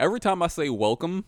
[0.00, 1.26] Every time I say welcome,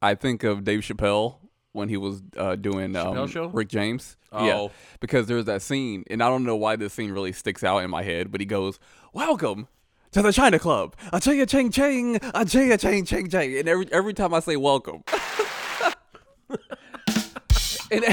[0.00, 1.38] I think of Dave Chappelle
[1.72, 3.48] when he was uh, doing um, Show?
[3.48, 4.16] Rick James.
[4.32, 4.70] Yeah, Oh.
[5.00, 7.90] because there's that scene, and I don't know why this scene really sticks out in
[7.90, 8.78] my head, but he goes,
[9.12, 9.66] "Welcome."
[10.12, 13.58] To the China Club, a ching a ching ching, a ching a ching ching ching,
[13.58, 15.02] and every every time I say welcome,
[17.90, 18.04] and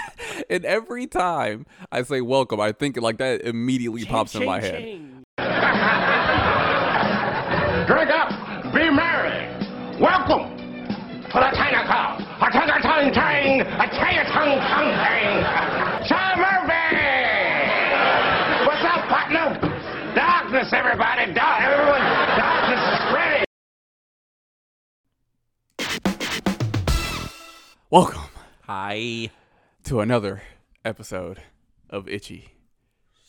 [0.50, 4.82] and every time I say welcome, I think like that immediately pops in my head.
[7.86, 8.35] Drink up, be merry.
[9.98, 12.20] Welcome to the China Club.
[12.20, 15.40] A ching a ching ching, a ching a ching ching ching.
[16.04, 16.84] Sean Murphy!
[18.66, 19.56] What's up, partner?
[20.14, 21.32] Darkness, everybody.
[21.32, 22.04] Dark, everyone.
[22.36, 23.44] Darkness is ready.
[27.90, 28.28] Welcome
[28.64, 29.30] Hi.
[29.84, 30.42] to another
[30.84, 31.40] episode
[31.88, 32.50] of Itchy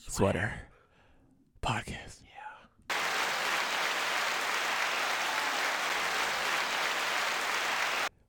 [0.10, 0.54] Sweater
[1.62, 2.17] Podcast.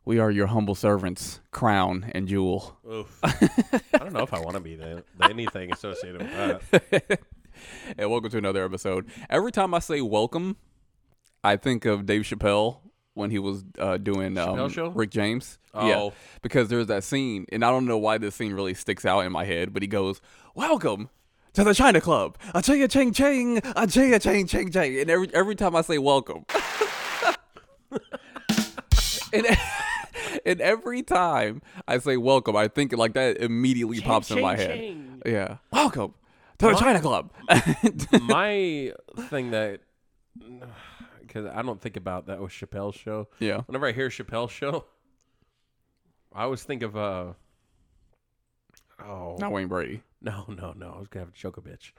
[0.09, 2.79] We are your humble servants, Crown and Jewel.
[2.91, 3.19] Oof.
[3.23, 7.21] I don't know if I want to be the, anything associated with that.
[7.99, 9.05] and welcome to another episode.
[9.29, 10.57] Every time I say welcome,
[11.45, 12.79] I think of Dave Chappelle
[13.13, 14.89] when he was uh, doing um, Show?
[14.89, 15.59] Rick James.
[15.75, 16.15] Yeah, Oh.
[16.41, 19.33] because there's that scene, and I don't know why this scene really sticks out in
[19.33, 20.23] my head, but he goes,
[20.55, 21.11] "Welcome."
[21.53, 25.01] To the China Club, a ching a ching ching, a ching a ching ching ching,
[25.01, 26.47] and every every time I say welcome,
[29.35, 29.47] and,
[30.49, 35.21] and every time I say welcome, I think like that immediately pops in my head.
[35.27, 36.15] Yeah, welcome
[36.59, 37.31] to the China Club.
[38.23, 38.93] My
[39.29, 39.81] thing that,
[41.21, 43.29] because I don't think about that was Chappelle's show.
[43.39, 43.61] Yeah.
[43.67, 44.87] Whenever I hear Chappelle's show,
[46.33, 47.33] I always think of, uh,
[49.05, 50.03] oh, Not Wayne Brady.
[50.23, 50.93] no, no, no.
[50.97, 51.93] I was going to have to choke a bitch.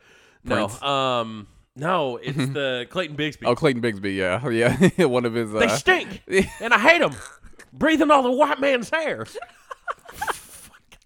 [0.44, 3.44] No, um, no, it's the Clayton Bigsby.
[3.46, 4.16] Oh, Clayton Bigsby.
[4.16, 4.48] Yeah,
[4.98, 5.06] yeah.
[5.06, 5.54] One of his.
[5.54, 6.22] Uh, They stink,
[6.62, 7.14] and I hate them.
[7.74, 9.26] Breathing all the white man's hair.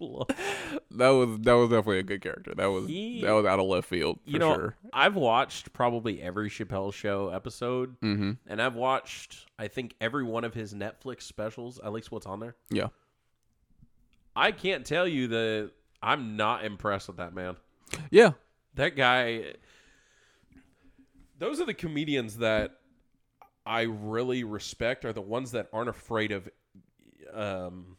[0.00, 2.52] That was that was definitely a good character.
[2.54, 4.76] That was He- that was out of left field for you know, sure.
[4.92, 8.32] I've watched probably every Chappelle Show episode, Mm-hmm.
[8.46, 11.78] and I've watched I think every one of his Netflix specials.
[11.82, 12.56] At least what's on there.
[12.70, 12.88] Yeah.
[14.36, 15.70] I can't tell you that
[16.02, 17.56] I'm not impressed with that man.
[18.10, 18.32] Yeah.
[18.74, 19.54] That guy.
[21.38, 22.78] Those are the comedians that
[23.66, 25.04] I really respect.
[25.04, 26.48] Are the ones that aren't afraid of
[27.32, 27.96] um,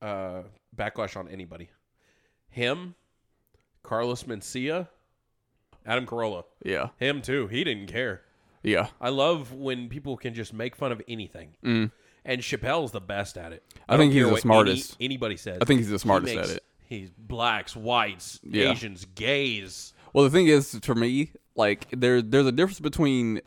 [0.00, 0.42] uh,
[0.74, 1.70] backlash on anybody.
[2.48, 2.94] Him,
[3.82, 4.88] Carlos Mencia,
[5.84, 6.44] Adam Carolla.
[6.64, 6.88] Yeah.
[6.98, 7.46] Him too.
[7.48, 8.22] He didn't care.
[8.62, 8.88] Yeah.
[9.00, 11.54] I love when people can just make fun of anything.
[11.64, 11.92] Mm.
[12.24, 13.62] And Chappelle's the best at it.
[13.88, 14.96] I don't think he's the smartest.
[14.98, 15.58] Any, anybody says.
[15.60, 16.64] I think he's the He smartest at it.
[16.88, 18.70] He's blacks, whites, Yeah.
[18.72, 19.92] Asians, gays.
[20.12, 23.40] Well, the thing is, for me, like there there's a difference between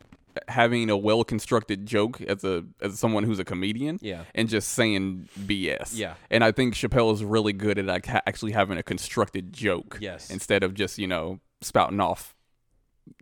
[0.48, 4.24] having a well constructed joke as a as someone who's a comedian, Yeah.
[4.34, 5.98] and just saying BS.
[5.98, 6.14] Yeah.
[6.32, 9.98] And I think Chappelle is really good at like ha- actually having a constructed joke.
[10.02, 10.30] Yes.
[10.30, 12.36] Instead of just you know spouting off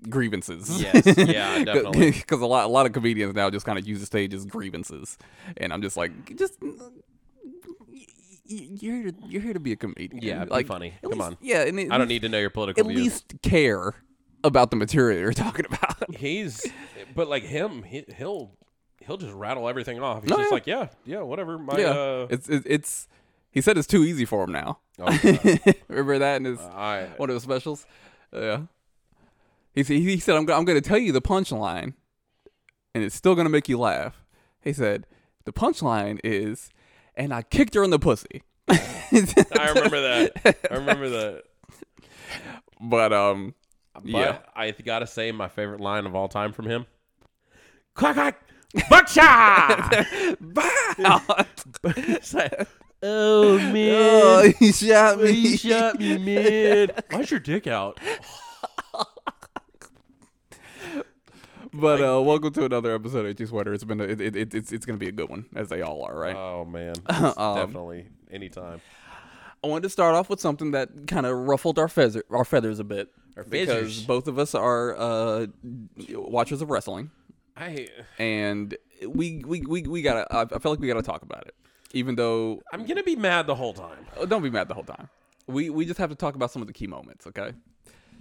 [0.10, 0.82] grievances.
[0.82, 1.06] Yes.
[1.18, 2.12] Yeah, definitely.
[2.12, 4.46] Because a lot a lot of comedians now just kind of use the stage as
[4.46, 5.18] grievances,
[5.58, 6.54] and I'm just like just.
[8.50, 10.24] You're here to you're here to be a comedian.
[10.24, 10.94] Yeah, be like funny.
[11.02, 11.38] Come least- on.
[11.42, 12.96] Yeah, at I don't need to know your political views.
[12.98, 13.14] at views.
[13.14, 13.94] least care
[14.44, 16.16] about the material you're talking about.
[16.16, 16.66] He's,
[17.16, 18.52] but like him, he, he'll
[19.02, 20.24] he'll just rattle everything off.
[20.24, 20.50] He's just yeah.
[20.50, 21.58] like, yeah, yeah, whatever.
[21.58, 23.08] My, yeah, uh, it's it's it's.
[23.50, 24.80] He said it's too easy for him now.
[25.00, 25.06] oh,
[25.88, 27.88] Remember that in his I, one of his specials?
[28.32, 28.64] Yeah.
[29.74, 31.94] He said he said I'm go- I'm going to tell you the punchline,
[32.94, 34.26] and it's still going to make you laugh.
[34.62, 35.08] He said
[35.46, 36.70] the punchline is,
[37.16, 38.44] and I kicked her in the pussy.
[38.70, 40.58] I remember that.
[40.70, 41.44] I remember that.
[42.82, 43.56] But um,
[44.04, 44.38] But Yeah.
[44.56, 46.86] I gotta say, my favorite line of all time from him.
[47.96, 48.44] Quack quack,
[48.90, 50.06] buckshot.
[51.00, 51.48] Like,
[53.04, 55.32] oh man, oh, he shot me.
[55.32, 56.90] He shot me, man.
[57.12, 58.00] Why's your dick out?
[61.74, 63.74] But uh, welcome to another episode of Itchy Sweater.
[63.74, 66.04] It's been a, it, it, it's it's gonna be a good one as they all
[66.04, 66.36] are, right?
[66.36, 68.82] Oh man, Um, definitely anytime.
[69.64, 72.80] I wanted to start off with something that kind of ruffled our feather our feathers
[72.80, 73.10] a bit
[73.50, 75.48] because both of us are uh,
[76.10, 77.12] watchers of wrestling,
[77.56, 77.90] I
[78.20, 78.76] and
[79.08, 80.28] we we we, we gotta.
[80.34, 81.56] I, I feel like we gotta talk about it,
[81.94, 84.06] even though I'm gonna be mad the whole time.
[84.18, 85.10] oh, don't be mad the whole time.
[85.48, 87.54] We we just have to talk about some of the key moments, okay?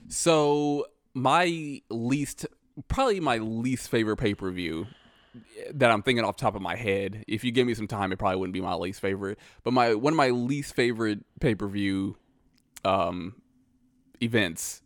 [0.08, 2.46] So my least,
[2.88, 4.86] probably my least favorite pay per view
[5.72, 7.24] that I'm thinking off the top of my head.
[7.26, 9.38] If you give me some time, it probably wouldn't be my least favorite.
[9.64, 12.16] But my one of my least favorite pay per view
[12.84, 13.34] um,
[14.22, 14.82] events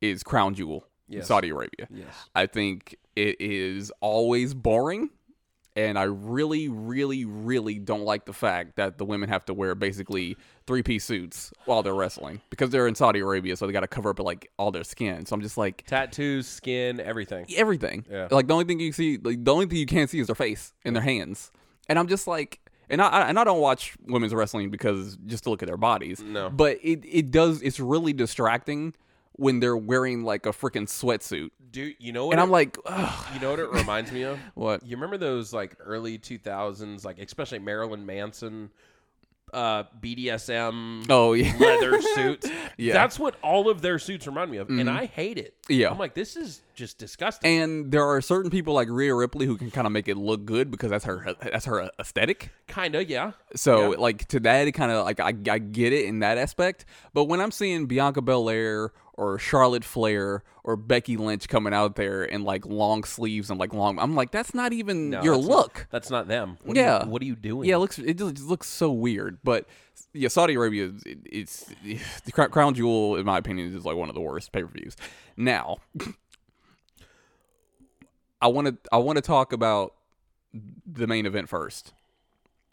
[0.00, 1.26] is Crown Jewel Yes.
[1.26, 1.88] Saudi Arabia.
[1.90, 2.28] Yes.
[2.34, 5.08] I think it is always boring
[5.76, 9.76] and I really, really, really don't like the fact that the women have to wear
[9.76, 10.36] basically
[10.66, 13.86] three piece suits while they're wrestling because they're in Saudi Arabia, so they got to
[13.86, 15.24] cover up like all their skin.
[15.24, 17.46] So I'm just like Tattoos, skin, everything.
[17.56, 18.04] everything.
[18.10, 18.26] Yeah.
[18.30, 20.34] Like the only thing you see, like the only thing you can't see is their
[20.34, 21.52] face and their hands.
[21.88, 22.58] And I'm just like,
[22.90, 25.76] and I I- and I don't watch women's wrestling because just to look at their
[25.76, 26.20] bodies.
[26.20, 26.50] No.
[26.50, 27.62] But it it does.
[27.62, 28.94] It's really distracting
[29.38, 31.50] when they're wearing like a freaking sweatsuit.
[31.70, 32.32] Dude, you know what?
[32.32, 34.38] And it- I'm like, Ugh, you know what it reminds me of?
[34.54, 34.84] what?
[34.84, 38.70] You remember those like early 2000s, like especially Marilyn Manson,
[39.54, 41.56] uh, BDSM Oh yeah.
[41.58, 42.48] leather suits?
[42.76, 42.92] Yeah.
[42.94, 45.54] That's what all of their suits remind me of, and I hate it.
[45.68, 45.90] Yeah.
[45.90, 47.60] I'm like, this is just disgusting.
[47.60, 50.44] And there are certain people like Rhea Ripley who can kind of make it look
[50.46, 52.50] good because that's her that's her aesthetic.
[52.68, 53.32] Kinda, yeah.
[53.54, 53.98] So Yeah.
[53.98, 56.84] like to that, it kind of like I, I get it in that aspect.
[57.12, 62.22] But when I'm seeing Bianca Belair or Charlotte Flair or Becky Lynch coming out there
[62.24, 65.48] in like long sleeves and like long, I'm like that's not even No, your that's
[65.48, 65.86] not- look.
[65.90, 66.56] that's not them.
[66.62, 67.04] What are yeah.
[67.04, 67.68] you- what are you doing?
[67.68, 69.38] Yeah, it looks it just, looks so weird.
[69.42, 69.66] But
[70.14, 71.64] yeah, Saudi Arabia, is- it, it's
[72.24, 74.68] the Crown- Crown Jewel, in my opinion, is like one of the worst pay per
[74.68, 74.94] views.
[75.36, 75.78] Now,
[78.40, 79.94] I want to I want to talk about
[80.86, 81.92] the main event first,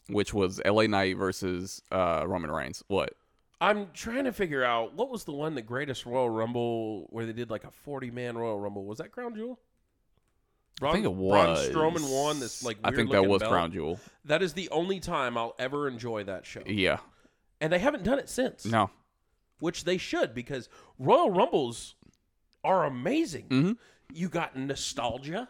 [0.08, 2.82] which was LA Knight versus uh, Roman Reigns.
[2.88, 3.14] What?
[3.60, 7.32] I'm trying to figure out what was the one, the greatest Royal Rumble, where they
[7.32, 8.84] did like a 40 man Royal Rumble.
[8.84, 9.58] Was that Crown Jewel?
[10.78, 11.68] Braun, I think it Braun was.
[11.70, 12.76] Strowman won this like.
[12.84, 13.50] I think that was belt.
[13.50, 13.98] Crown Jewel.
[14.26, 16.98] That is the only time I'll ever enjoy that show, Yeah.
[17.62, 18.64] and they haven't done it since.
[18.66, 18.90] No.
[19.58, 20.68] which they should because
[20.98, 21.94] Royal Rumbles
[22.62, 23.46] are amazing.
[23.48, 23.72] Mm-hmm.
[24.12, 25.48] You got nostalgia.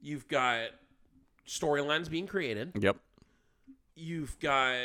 [0.00, 0.68] You've got
[1.46, 2.72] storylines being created.
[2.78, 2.96] Yep.
[3.94, 4.76] You've got,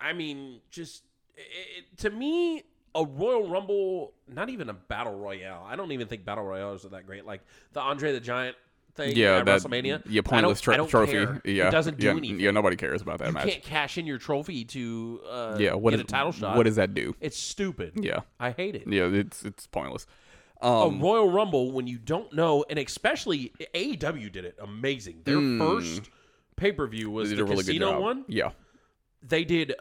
[0.00, 1.04] I mean, just
[1.36, 1.42] it,
[1.90, 2.64] it- to me,
[2.94, 5.64] a Royal Rumble, not even a battle royale.
[5.68, 7.24] I don't even think battle royales are that great.
[7.24, 7.40] Like
[7.72, 8.56] the Andre the Giant
[8.96, 9.36] thing Yeah.
[9.38, 10.02] at that WrestleMania.
[10.08, 10.22] Yeah.
[10.22, 11.12] Pointless don't- I tra- don't trophy.
[11.12, 11.40] care.
[11.44, 11.68] Yeah.
[11.68, 12.40] it doesn't do yeah, anything.
[12.40, 12.50] Yeah.
[12.50, 13.44] Nobody cares about that match.
[13.44, 13.52] you match.
[13.54, 15.74] can't cash in your trophy to uh, yeah.
[15.74, 16.56] What get is- a title shot.
[16.56, 17.14] What does that do?
[17.20, 17.92] It's stupid.
[18.02, 18.20] Yeah.
[18.40, 18.88] I hate it.
[18.88, 19.04] Yeah.
[19.06, 20.08] It's it's pointless.
[20.62, 21.00] A Um.
[21.00, 25.22] Royal Rumble when you don't know, and especially AEW did it amazing.
[25.24, 26.10] Their first
[26.56, 28.24] pay per view was the a really casino one.
[28.28, 28.50] Yeah.
[29.22, 29.74] They did,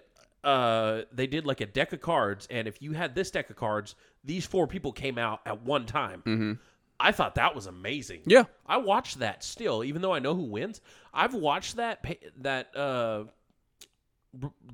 [0.43, 3.55] uh, they did like a deck of cards, and if you had this deck of
[3.55, 6.23] cards, these four people came out at one time.
[6.25, 6.53] Mm-hmm.
[6.99, 8.21] I thought that was amazing.
[8.25, 8.43] Yeah.
[8.67, 10.81] I watched that still, even though I know who wins.
[11.13, 12.05] I've watched that
[12.41, 13.23] that uh,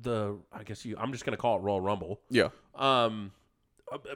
[0.02, 0.96] the I guess you.
[0.98, 2.20] I'm just gonna call it Royal Rumble.
[2.30, 2.48] Yeah.
[2.74, 3.30] Um,
[3.92, 4.14] uh, uh,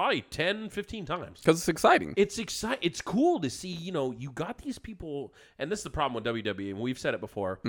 [0.00, 1.40] probably 10, 15 times.
[1.40, 2.14] Because it's exciting.
[2.16, 2.78] It's exciting.
[2.80, 3.68] It's cool to see.
[3.68, 6.98] You know, you got these people, and this is the problem with WWE, and we've
[6.98, 7.60] said it before.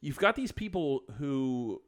[0.00, 1.80] You've got these people who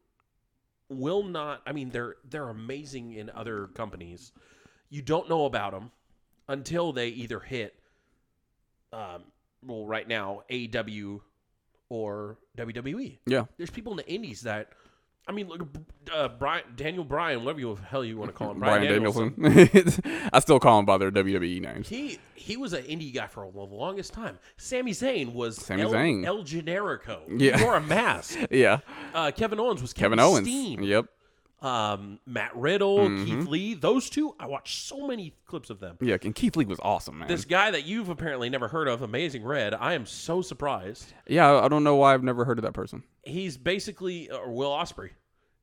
[0.89, 1.61] will not.
[1.67, 4.33] I mean, they're they're amazing in other companies.
[4.89, 5.91] You don't know about them
[6.49, 7.79] until they either hit.
[8.93, 9.25] Um,
[9.63, 11.21] well, right now, AW
[11.91, 13.19] or WWE.
[13.27, 13.45] yeah.
[13.59, 14.73] There's people in the indies that.
[15.31, 15.63] I mean, look,
[16.13, 19.35] uh, Brian, Daniel Bryan, whatever you hell you want to call him, Bryan Danielson.
[19.41, 20.03] Danielson.
[20.33, 21.89] I still call him by their WWE names.
[21.89, 24.41] He he was an indie guy for the longest time.
[24.57, 26.27] Sami Zayn was Sami El, Zayn.
[26.27, 27.21] El Generico.
[27.29, 27.59] Yeah.
[27.59, 28.39] He wore a mask.
[28.51, 28.79] Yeah.
[29.15, 30.47] Uh, Kevin Owens was Kevin, Kevin Owens.
[30.49, 30.83] Steen.
[30.83, 31.07] Yep.
[31.63, 33.25] Um, Matt Riddle, Mm-hmm.
[33.27, 33.75] Keith Lee.
[33.75, 35.99] Those two, I watched so many clips of them.
[36.01, 36.17] Yeah.
[36.23, 37.29] And Keith Lee was awesome, man.
[37.29, 39.75] This guy that you've apparently never heard of, Amazing Red.
[39.75, 41.13] I am so surprised.
[41.29, 41.53] yeah.
[41.61, 43.05] I- don't know why I've never heard of that person.
[43.23, 45.11] He's basically or Will Ospreay.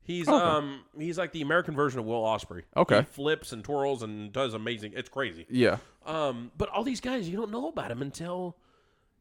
[0.08, 0.36] He's Okay.
[0.38, 2.64] um he's like the American version of Will Ospreay.
[2.78, 3.00] Okay.
[3.00, 4.94] He flips and twirls and does amazing.
[4.96, 5.46] It's crazy.
[5.50, 5.78] Yeah.
[6.06, 8.56] Um, but all these guys, you don't know about them until,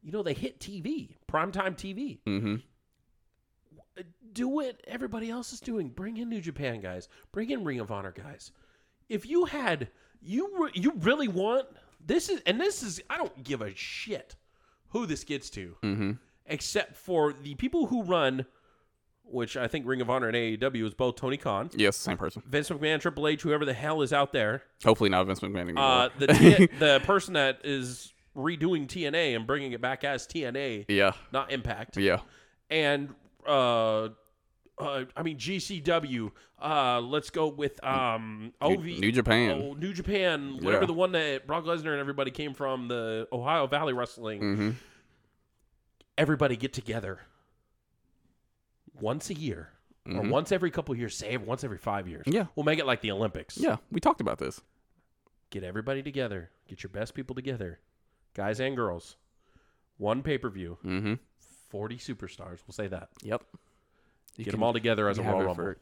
[0.01, 2.19] you know, they hit TV, primetime TV.
[2.25, 2.55] Mm-hmm.
[4.33, 5.89] Do what everybody else is doing.
[5.89, 7.09] Bring in New Japan guys.
[7.31, 8.51] Bring in Ring of Honor guys.
[9.09, 9.89] If you had,
[10.21, 11.65] you re- you really want
[12.05, 14.35] this is, and this is, I don't give a shit
[14.89, 16.11] who this gets to, Mm-hmm.
[16.45, 18.45] except for the people who run,
[19.29, 21.97] which I think Ring of Honor and AEW is both Tony Khan, Yes.
[21.97, 22.41] Same person.
[22.45, 24.63] Vince McMahon, Triple H, whoever the hell is out there.
[24.83, 25.83] Hopefully not Vince McMahon anymore.
[25.83, 30.85] Uh, the T- the person that is redoing TNA and bringing it back as TNA,
[30.89, 31.13] yeah.
[31.31, 32.19] not Impact, Yeah.
[32.69, 33.13] and
[33.47, 34.09] uh,
[34.79, 36.31] uh, I mean GCW.
[36.61, 39.61] Uh, let's go with um OV New Japan.
[39.63, 40.87] oh, New Japan, whatever Yeah.
[40.87, 44.41] the one that Brock Lesnar and everybody came from, the Ohio Valley Wrestling.
[44.41, 44.69] Mm-hmm.
[46.17, 47.19] Everybody get together
[48.99, 49.69] once a year.
[50.09, 52.21] Or once every couple years, say once every five years.
[52.27, 52.35] Mm-hmm.
[52.37, 52.45] Yeah.
[52.55, 53.57] We'll make it like the Olympics.
[53.57, 53.75] Yeah.
[53.91, 54.61] We talked about this.
[55.49, 57.79] get everybody together, get your best people together,
[58.33, 59.17] guys and girls.
[59.97, 61.15] One pay per view, Mm-hmm.
[61.69, 62.59] 40 superstars.
[62.65, 63.09] We'll say that.
[63.21, 63.43] Yep.
[64.37, 65.73] You Get them all together as a Royal Rumble.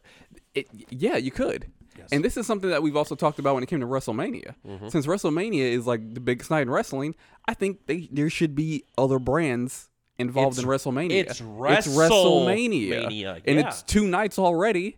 [0.56, 1.70] It, yeah, you could.
[1.96, 2.08] Yes.
[2.12, 4.56] And this is something that we've also talked about when it came to WrestleMania.
[4.68, 4.88] Mm-hmm.
[4.88, 7.14] Since WrestleMania is like the biggest night in wrestling,
[7.48, 11.12] I think they there should be other brands involved It's- in WrestleMania.
[11.12, 13.68] it's WrestleMania, WrestleMania, and yeah.
[13.68, 14.98] it's two nights already.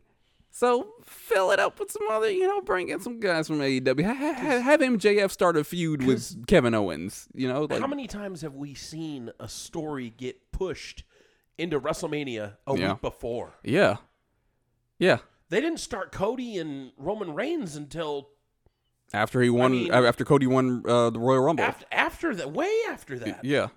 [0.51, 4.03] So fill it up with some other, you know, bring in some guys from AEW.
[4.03, 7.27] Ha- ha- ha- Have MJF start a feud with Kevin Owens.
[7.35, 11.03] You know, like How many times have we seen a story get pushed
[11.59, 12.93] into WrestleMania a Yeah.
[12.93, 13.53] week before?
[13.63, 13.97] yeah,
[14.97, 15.19] yeah.
[15.49, 18.29] They didn't start Cody and Roman Reigns until
[19.13, 21.63] After he won, mean- after Cody won uh, the Royal Rumble.
[21.63, 23.45] after after that, way after that.
[23.45, 23.67] yeah,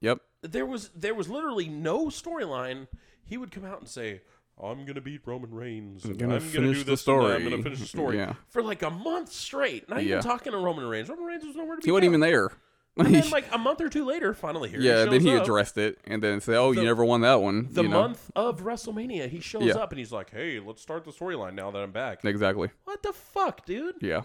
[0.00, 0.20] yep.
[0.42, 2.86] There was there was literally no storyline.
[3.24, 4.20] He would come out and say,
[4.62, 6.04] "I'm gonna beat Roman Reigns.
[6.04, 7.06] and gonna I'm gonna finish do this.
[7.06, 7.20] and.
[7.34, 8.34] I'm gonna finish the story." Yeah.
[8.48, 9.88] For like a month straight.
[9.88, 10.12] Not Yeah.
[10.18, 11.08] even talking to Roman Reigns.
[11.08, 12.50] Roman Reigns was nowhere to be He wasn't even there.
[12.98, 14.80] And then like a month or two later, finally here.
[14.80, 15.42] yeah, he then he up.
[15.42, 18.00] addressed it and then said, "Oh, The- you never won that one." the you know?
[18.02, 19.28] month of WrestleMania.
[19.28, 19.74] He shows Yeah.
[19.74, 22.70] up and he's like, "Hey, let's start the storyline now that I'm back." Exactly.
[22.84, 23.96] What the fuck, dude?
[24.00, 24.22] Yeah,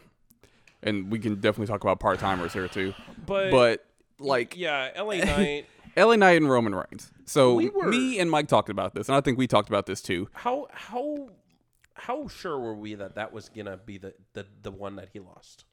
[0.83, 2.93] and we can definitely talk about part timers here too.
[3.25, 3.85] But, But
[4.19, 5.65] like yeah, LA Knight.
[5.97, 7.11] LA Knight and Roman Reigns.
[7.25, 9.85] So We were- me and Mike talked about this, and I think we talked about
[9.85, 10.29] this too.
[10.33, 11.29] how how
[11.93, 15.19] how sure were we that that was gonna be the the, the one that he
[15.19, 15.65] lost?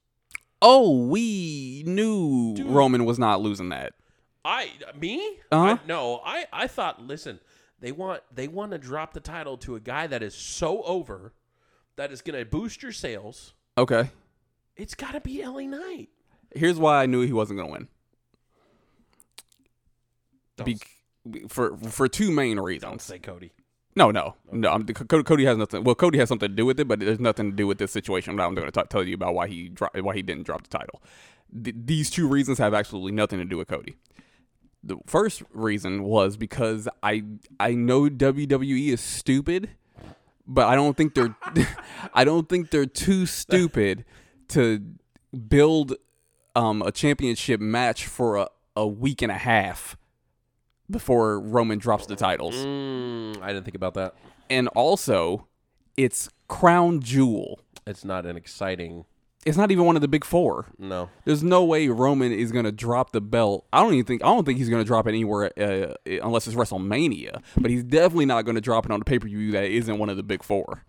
[0.61, 3.95] Oh, we knew Roman was not losing that.
[4.45, 5.39] I me?
[5.53, 5.77] Uh-huh.
[5.83, 7.01] I, no, I I thought.
[7.03, 7.39] Listen,
[7.81, 11.33] they want they want to drop the title to a guy that is so over
[11.97, 13.55] that is gonna boost your sales.
[13.77, 14.11] Okay,
[14.77, 16.09] It's got to be LA Knight.
[16.55, 17.89] here's why I knew he wasn't going to win.
[20.65, 20.79] Be-
[21.49, 22.91] for for two main reasons.
[22.91, 23.53] don't say Cody.
[23.99, 24.71] No, no, no.
[24.71, 25.83] I'm, Cody, Cody has nothing.
[25.83, 27.91] Well, Cody has something to do with it, but there's nothing to do with this
[27.91, 28.37] situation.
[28.37, 30.79] But I'm going to tell you about why he dro- why he didn't drop the
[30.79, 31.03] title.
[31.65, 33.97] Th- these two reasons have absolutely nothing to do with Cody.
[34.85, 37.25] The first reason was because I
[37.59, 39.71] I know WWE is stupid,
[40.47, 41.37] but I don't think they're
[42.15, 44.05] I don't think they're too stupid
[44.49, 44.81] to
[45.49, 45.95] build
[46.55, 49.97] um, a championship match for a, a week and a half
[50.91, 54.15] before Roman drops the titles Mm, I didn't think about that.
[54.51, 55.47] and also
[55.97, 57.61] it's crown jewel.
[57.87, 59.05] It's not an exciting.
[59.47, 60.67] It's not even one of the big four.
[60.79, 61.09] No.
[61.25, 63.67] There's no way Roman is gonna drop the belt.
[63.73, 64.23] I don't even think.
[64.23, 67.43] I don't think he's gonna drop it anywhere uh, unless it's WrestleMania.
[67.57, 70.09] But he's definitely not gonna drop it on the pay per view that isn't one
[70.09, 70.85] of the big four.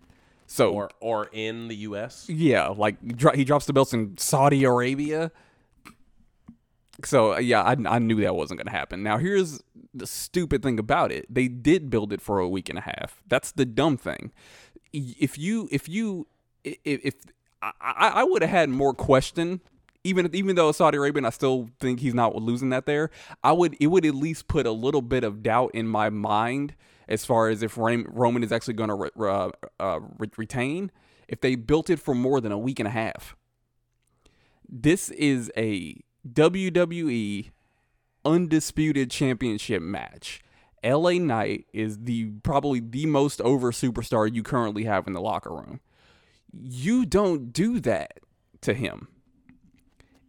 [0.46, 2.28] So Or or in the U.S.
[2.28, 5.30] yeah, like dro- he drops the belts in Saudi Arabia.
[7.06, 9.02] So uh, yeah, I, I knew that wasn't going to happen.
[9.02, 9.60] Now here's
[9.94, 13.22] the stupid thing about it: they did build it for a week and a half.
[13.26, 14.32] That's the dumb thing.
[14.92, 16.26] If you if you
[16.64, 17.14] if, if
[17.62, 19.60] I, I would have had more question.
[20.02, 23.10] Even even though Saudi Arabian, I still think he's not losing that there.
[23.44, 26.74] I would it would at least put a little bit of doubt in my mind
[27.06, 29.10] as far as if Roman is actually going to re-
[29.78, 30.90] uh, re- retain.
[31.28, 33.36] If they built it for more than a week and a half,
[34.68, 37.50] this is a WWE
[38.24, 40.42] undisputed championship match.
[40.84, 45.50] LA Knight is the probably the most over superstar you currently have in the locker
[45.50, 45.80] room.
[46.52, 48.20] You don't do that
[48.62, 49.08] to him.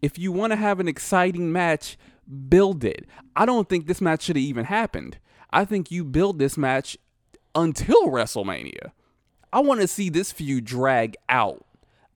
[0.01, 1.97] If you want to have an exciting match,
[2.49, 3.05] build it.
[3.35, 5.17] I don't think this match should have even happened.
[5.51, 6.97] I think you build this match
[7.55, 8.91] until WrestleMania.
[9.53, 11.65] I want to see this feud drag out.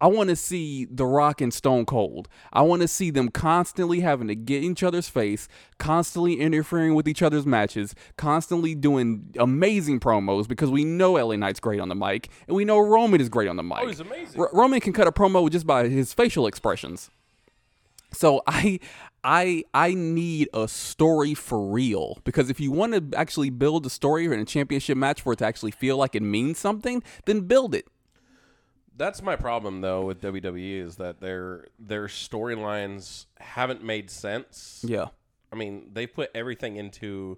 [0.01, 2.27] I want to see The Rock and Stone Cold.
[2.51, 5.47] I want to see them constantly having to get in each other's face,
[5.77, 11.61] constantly interfering with each other's matches, constantly doing amazing promos because we know LA Knight's
[11.61, 13.79] great on the mic and we know Roman is great on the mic.
[13.81, 14.39] Oh, he's amazing.
[14.39, 17.09] R- Roman can cut a promo just by his facial expressions.
[18.11, 18.79] So I
[19.23, 23.89] I I need a story for real because if you want to actually build a
[23.89, 27.41] story in a championship match for it to actually feel like it means something, then
[27.41, 27.87] build it.
[28.97, 34.83] That's my problem though with WWE is that their their storylines haven't made sense.
[34.87, 35.07] Yeah.
[35.51, 37.37] I mean, they put everything into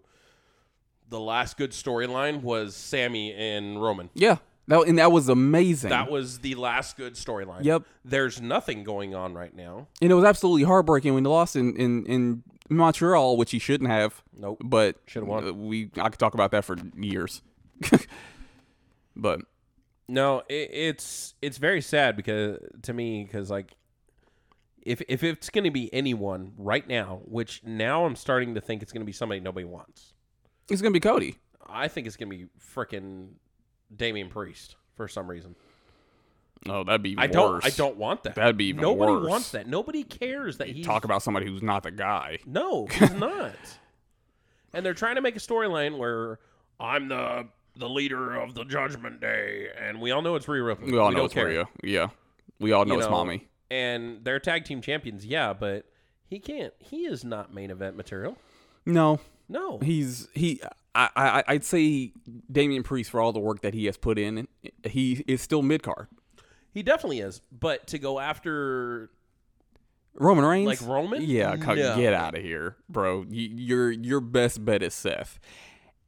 [1.10, 4.10] the last good storyline was Sami and Roman.
[4.14, 4.38] Yeah.
[4.68, 5.92] That, and that was amazing.
[5.92, 7.64] That was the last good storyline.
[7.64, 7.84] Yep.
[8.04, 9.88] There's nothing going on right now.
[10.02, 13.90] and it was absolutely heartbreaking when he lost in, in, in Montreal, which he shouldn't
[13.90, 14.22] have.
[14.38, 14.62] Nope.
[14.66, 15.48] But Should've won.
[15.48, 17.42] uh, We I could talk about that for years.
[19.16, 19.40] but
[20.08, 23.76] No, it, it's it's very sad because to me because like
[24.82, 28.82] if if it's going to be anyone right now, which now I'm starting to think
[28.82, 30.14] it's going to be somebody nobody wants.
[30.70, 31.38] it's gonna be Cody.
[31.70, 33.32] I think it's going to be freaking
[33.94, 35.56] Damian Priest for some reason.
[36.68, 37.66] Oh, that'd be even I don't.
[37.66, 38.36] I don't want that.
[38.36, 39.28] That'd be even Nobody worse.
[39.28, 39.68] wants that.
[39.68, 42.40] Nobody cares that he's talk about somebody who's not the guy.
[42.46, 43.54] No, he's not.
[44.74, 46.40] and they're trying to make a storyline where
[46.80, 50.92] I'm the the leader of the Judgment Day, and we all know it's Rhea Ripley.
[50.92, 51.48] We all know it's care.
[51.48, 51.66] Rhea.
[51.84, 52.08] Yeah,
[52.60, 53.48] we all know You it's know, mommy.
[53.70, 55.86] And they're tag team champions, yeah, but
[56.26, 56.74] he can't.
[56.80, 58.38] He is not main event material.
[58.86, 59.20] No,
[59.50, 59.80] No.
[59.80, 60.62] He's he.
[60.96, 62.12] I, I I'd say
[62.52, 64.48] Damian Priest for all the work that he has put in,
[64.84, 66.08] he is still mid card.
[66.74, 67.42] He definitely is.
[67.52, 69.10] But to go after
[70.16, 71.22] Roman Reigns, Like Roman?
[71.22, 71.76] Yeah, No.
[71.76, 73.26] get out of here, bro.
[73.30, 75.40] You, your your best bet is Seth.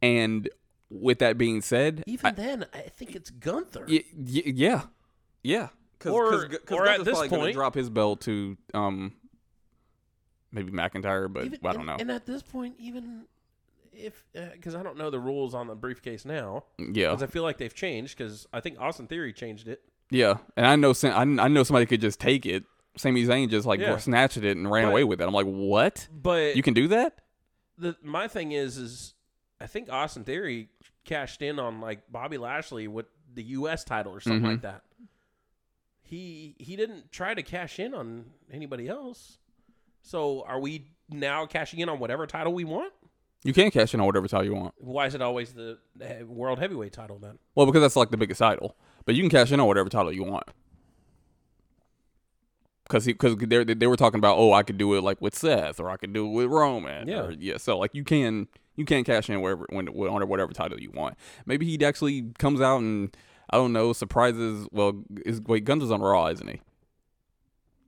[0.01, 0.49] And
[0.89, 3.85] with that being said, even then, I think it's Gunther.
[3.87, 4.83] y- y- yeah,
[5.43, 5.69] yeah.
[5.99, 8.57] Cause, Or- cause, 'cause or at Gunther's this probably gonna point- drop his belt to
[8.73, 9.13] um
[10.51, 11.95] maybe McIntyre, but Even- I don't and, know.
[11.99, 13.25] And at this point, even
[13.93, 17.43] if because I don't know the rules on the briefcase now, yeah, because I feel
[17.43, 18.17] like they've changed.
[18.17, 19.81] Because I think Austin Theory changed it.
[20.09, 20.37] yeah.
[20.57, 22.63] And I know I, I know somebody could just take it.
[22.97, 23.97] Sami Zayn just like Yeah.
[23.97, 25.25] snatched it and ran But- away with it.
[25.27, 26.07] I'm like, what?
[26.11, 27.21] But You can do that?
[27.77, 29.13] the my thing is is
[29.61, 30.69] I think Austin Theory
[31.05, 33.83] cashed in on like Bobby Lashley with the U.S.
[33.83, 34.51] title or something Mm-hmm.
[34.51, 34.83] like that.
[36.03, 39.37] He he didn't try to cash in on anybody else.
[40.01, 42.93] So are we now cashing in on whatever title we want?
[43.43, 44.73] You can cash in on whatever title you want.
[44.77, 45.77] Why is it always the
[46.25, 47.37] world heavyweight title then?
[47.55, 48.75] Well, because that's like the biggest title.
[49.05, 50.45] But you can cash in on whatever title you want.
[52.85, 55.79] Because because they they were talking about oh I could do it like with Seth
[55.79, 57.19] or I could do it with Roman Yeah.
[57.25, 58.47] or, yeah so like you can
[58.79, 62.61] you can't cash in wherever when on whatever title you want maybe he actually comes
[62.61, 63.15] out and
[63.49, 66.61] I don't know surprises well is wait Gunther's on Raw isn't he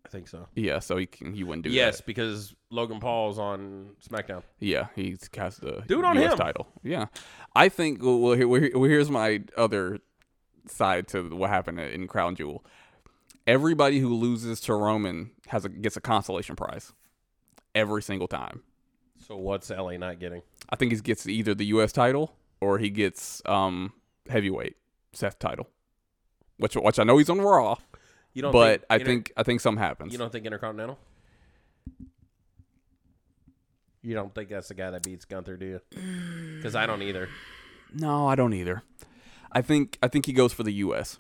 [0.06, 0.48] I think so.
[0.56, 1.76] yeah so he can he wouldn't do that.
[1.76, 4.44] Yes, that because Logan Paul's on SmackDown.
[4.60, 6.38] yeah he's cast the Do it on US him.
[6.38, 7.06] title yeah
[7.56, 10.00] I think well, well, here, well here- well, here's my other
[10.68, 12.64] side to what happened in Crown Jewel
[13.48, 16.94] everybody who loses to Roman has a gets a consolation prize
[17.74, 18.62] every single time.
[19.32, 20.42] So what's LA Knight getting?
[20.70, 21.94] I think he gets either the U.S.
[21.94, 23.94] title or he gets um
[24.30, 24.76] heavyweight
[25.14, 25.70] Seth title,
[26.58, 27.78] which which I know he's on Raw,
[28.34, 30.12] You don't but I inter- think I think something happens.
[30.12, 31.00] you don't think Intercontinental?
[34.02, 35.82] You don't think that's the guy that beats Gunther, do you?
[36.58, 37.30] Because I don't either.
[37.94, 38.84] no, I don't either.
[39.50, 41.20] I think I think he goes for the U.S.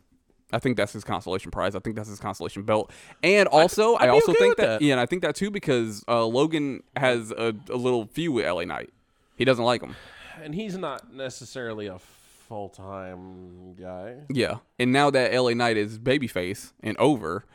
[0.53, 1.75] I think that's his consolation prize.
[1.75, 2.91] I think that's his consolation belt.
[3.23, 4.81] And also, I'd I also okay think that, that.
[4.81, 8.45] yeah, and I think that too because uh, Logan has a, a little feud with
[8.45, 8.91] LA Knight.
[9.35, 9.95] He doesn't like him.
[10.43, 14.15] And he's not necessarily a full time guy.
[14.29, 17.45] Yeah, and now that LA Knight is babyface and over,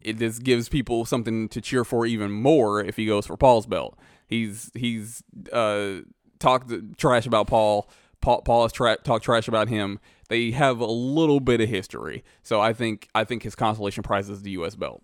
[0.00, 3.66] it just gives people something to cheer for even more if he goes for Paul's
[3.66, 3.98] belt.
[4.26, 6.00] He's he's uh,
[6.38, 7.88] talked trash about Paul.
[8.20, 10.00] Paul, Paul has tra- talked trash about him.
[10.28, 14.28] They have a little bit of history, so I think I think his consolation prize
[14.28, 14.74] is the U.S.
[14.74, 15.02] belt.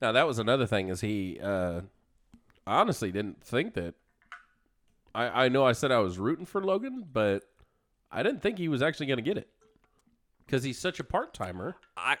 [0.00, 1.82] Now that was another thing is he uh
[2.66, 3.94] honestly didn't think that
[5.14, 7.44] I I know I said I was rooting for Logan, but
[8.10, 9.48] I didn't think he was actually going to get it.
[10.48, 11.76] Cuz he's such a part-timer.
[11.96, 12.16] I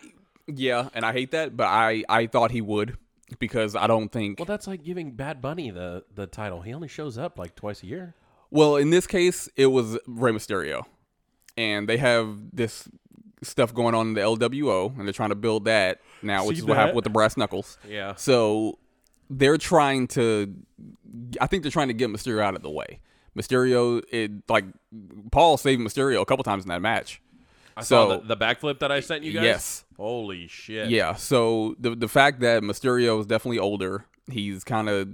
[0.46, 2.96] yeah, and I hate that, but I I thought he would
[3.38, 6.62] because I don't think Well, that's like giving Bad Bunny the the title.
[6.62, 8.14] He only shows up like twice a year.
[8.50, 10.84] Well, in this case, it was Rey Mysterio,
[11.56, 12.88] and they have this
[13.42, 16.62] stuff going on in the LWO, and they're trying to build that now, which See
[16.62, 17.78] is what happened with the brass knuckles.
[17.88, 18.14] Yeah.
[18.14, 18.78] So
[19.28, 20.54] they're trying to,
[21.40, 23.00] I think they're trying to get Mysterio out of the way.
[23.36, 24.64] Mysterio, it like
[25.30, 27.20] Paul saved Mysterio a couple times in that match.
[27.76, 29.44] I So- saw the, the backflip that I sent you guys.
[29.44, 29.84] Yes.
[29.98, 30.88] Holy shit.
[30.88, 31.14] Yeah.
[31.14, 35.08] So the the fact that Mysterio is definitely older, he's kind of,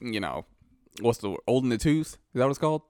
[0.00, 0.44] you know,
[1.00, 2.14] what's the old in the tooth?
[2.14, 2.82] Is that what it's called?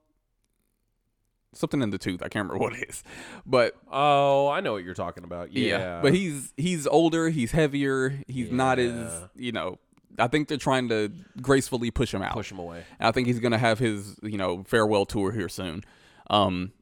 [1.52, 2.20] Something in the tooth.
[2.22, 3.04] I can't remember what it is,
[3.46, 5.52] but Oh, I know what you're talking about.
[5.52, 5.78] Yeah.
[5.78, 6.00] yeah.
[6.02, 7.28] But he's he's older.
[7.28, 8.20] He's heavier.
[8.26, 9.26] He's not as Yeah.
[9.36, 9.78] you know.
[10.18, 12.32] I think they're trying to gracefully push him out.
[12.32, 12.84] push him away.
[12.98, 15.84] And I think he's gonna have his you know farewell tour here soon.
[16.28, 16.72] Um,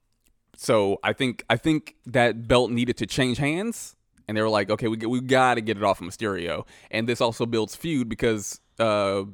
[0.56, 3.94] so I think I think that belt needed to change hands,
[4.26, 7.06] and they were like, okay, we we got to get it off of Mysterio, and
[7.06, 9.24] this also builds feud because uh,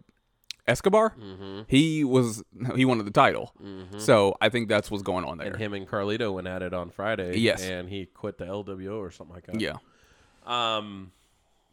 [0.69, 1.63] Escobar, Mm-hmm.
[1.67, 2.43] he was
[2.77, 3.53] he wanted the title,
[3.99, 5.49] so I think that's what's going on there.
[5.49, 7.39] And him and Carlito went at it on Friday.
[7.39, 7.63] Yes.
[7.63, 9.61] And he quit the LWO or something like that.
[9.61, 9.77] yeah.
[10.47, 11.13] Um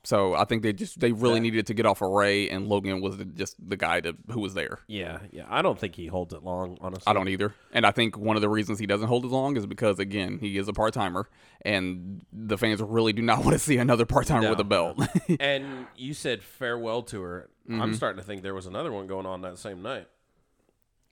[0.05, 3.01] So I think they just they really needed to get off of Rey, and Logan
[3.01, 4.79] was just the guy to, who was there.
[4.87, 5.45] yeah, yeah.
[5.49, 7.03] I don't think he holds it long, honestly.
[7.07, 7.53] I don't either.
[7.71, 10.37] And I think one of the reasons he doesn't hold as long is because again,
[10.39, 11.27] he is a part timer
[11.63, 14.99] and the fans really do not want to see another part timer with a belt.
[15.39, 17.49] and you said farewell tour.
[17.69, 17.81] Mm-hmm.
[17.81, 20.07] I'm starting to think there was another one going on that same night.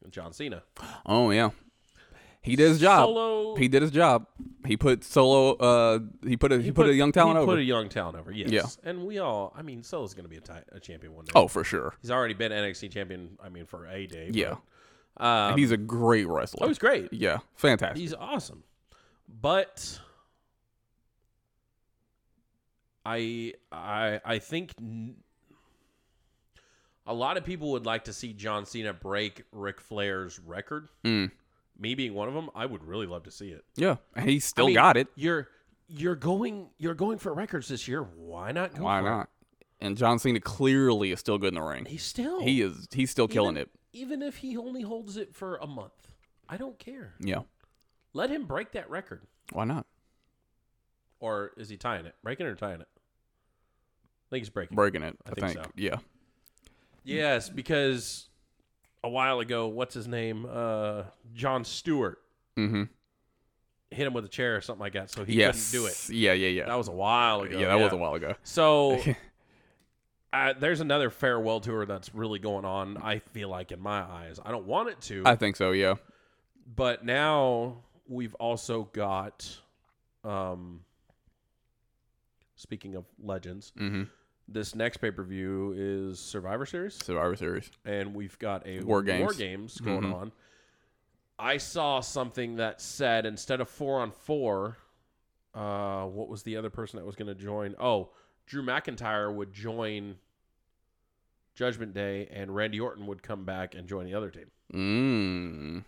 [0.09, 0.63] John Cena.
[1.05, 1.51] oh yeah.
[2.43, 3.05] He did his job.
[3.07, 4.27] Solo- He did his job.
[4.65, 7.51] He put solo uh he put a he, put, a young talent over.
[7.51, 7.55] he.
[7.55, 8.31] Put a young talent over.
[8.31, 8.51] Yes.
[8.51, 8.63] Yeah.
[8.89, 9.53] And we all.
[9.57, 11.31] I mean, Solo's going to be a, ti- a champion one day.
[11.35, 11.93] oh, for sure.
[12.01, 13.37] he's already been NXT champion.
[13.43, 14.27] I mean, for a day.
[14.27, 14.55] but, Yeah.
[15.17, 16.65] Um, and he's a great wrestler.
[16.65, 17.11] oh, he's great.
[17.13, 17.97] yeah, fantastic.
[17.99, 18.63] He's awesome.
[19.41, 19.99] But
[23.05, 25.15] I I I think n-
[27.05, 30.87] A lot of people would like to see John Cena break Ric Flair's record.
[31.03, 31.31] Mm.
[31.77, 33.63] Me being one of them, I would really love to see it.
[33.75, 35.07] Yeah, and he still I mean, got it.
[35.15, 35.47] You're
[35.87, 38.03] you're going you're going for records this year.
[38.03, 39.09] Why not go Why for it?
[39.09, 39.29] not?
[39.81, 41.85] And John Cena clearly is still good in the ring.
[41.85, 42.87] He's still He is.
[42.91, 43.69] He's still killing it.
[43.91, 45.91] Even if he only holds it for a month.
[46.47, 47.15] I don't care.
[47.19, 47.41] Yeah.
[48.13, 49.23] Let him break that record.
[49.51, 49.85] Why not?
[51.19, 52.15] Or is he tying it?
[52.23, 52.87] Breaking it or tying it?
[52.95, 54.75] I think he's breaking.
[54.75, 54.77] it.
[54.77, 55.17] Breaking it.
[55.25, 55.65] I, I think think.
[55.65, 55.71] so.
[55.75, 55.97] Yeah.
[57.03, 58.29] Yes, because
[59.03, 60.45] a while ago, what's his name?
[60.49, 62.19] Uh, Jon Stewart
[62.57, 62.83] Mm-hmm.
[63.91, 65.71] hit him with a chair or something like that, so he Yes.
[65.71, 66.09] couldn't do it.
[66.09, 66.33] Yeah.
[66.33, 66.47] Yeah.
[66.49, 66.65] Yeah.
[66.65, 67.57] That was a while ago.
[67.59, 67.67] yeah.
[67.67, 68.35] That was a while ago.
[68.43, 68.99] So
[70.33, 72.97] uh, there's another farewell tour that's really going on.
[72.97, 75.71] I feel like in my eyes, I don't want it to, I think so.
[75.71, 75.95] Yeah.
[76.75, 79.59] but now we've also got.
[80.23, 80.81] Um,
[82.55, 84.03] speaking of legends, Mm-hmm.
[84.53, 86.93] This next pay per view is Survivor Series.
[86.95, 87.71] Survivor Series.
[87.85, 89.35] and we've got a War Games.
[89.35, 90.13] Games going Mhm.
[90.15, 90.31] on.
[91.39, 94.77] I saw something that said instead of four on four,
[95.55, 97.75] uh, what was the other person that was going to join?
[97.79, 98.11] Oh,
[98.45, 100.17] Drew McIntyre would join
[101.55, 104.51] Judgment Day, and Randy Orton would come back and join the other team.
[104.73, 105.83] Mm.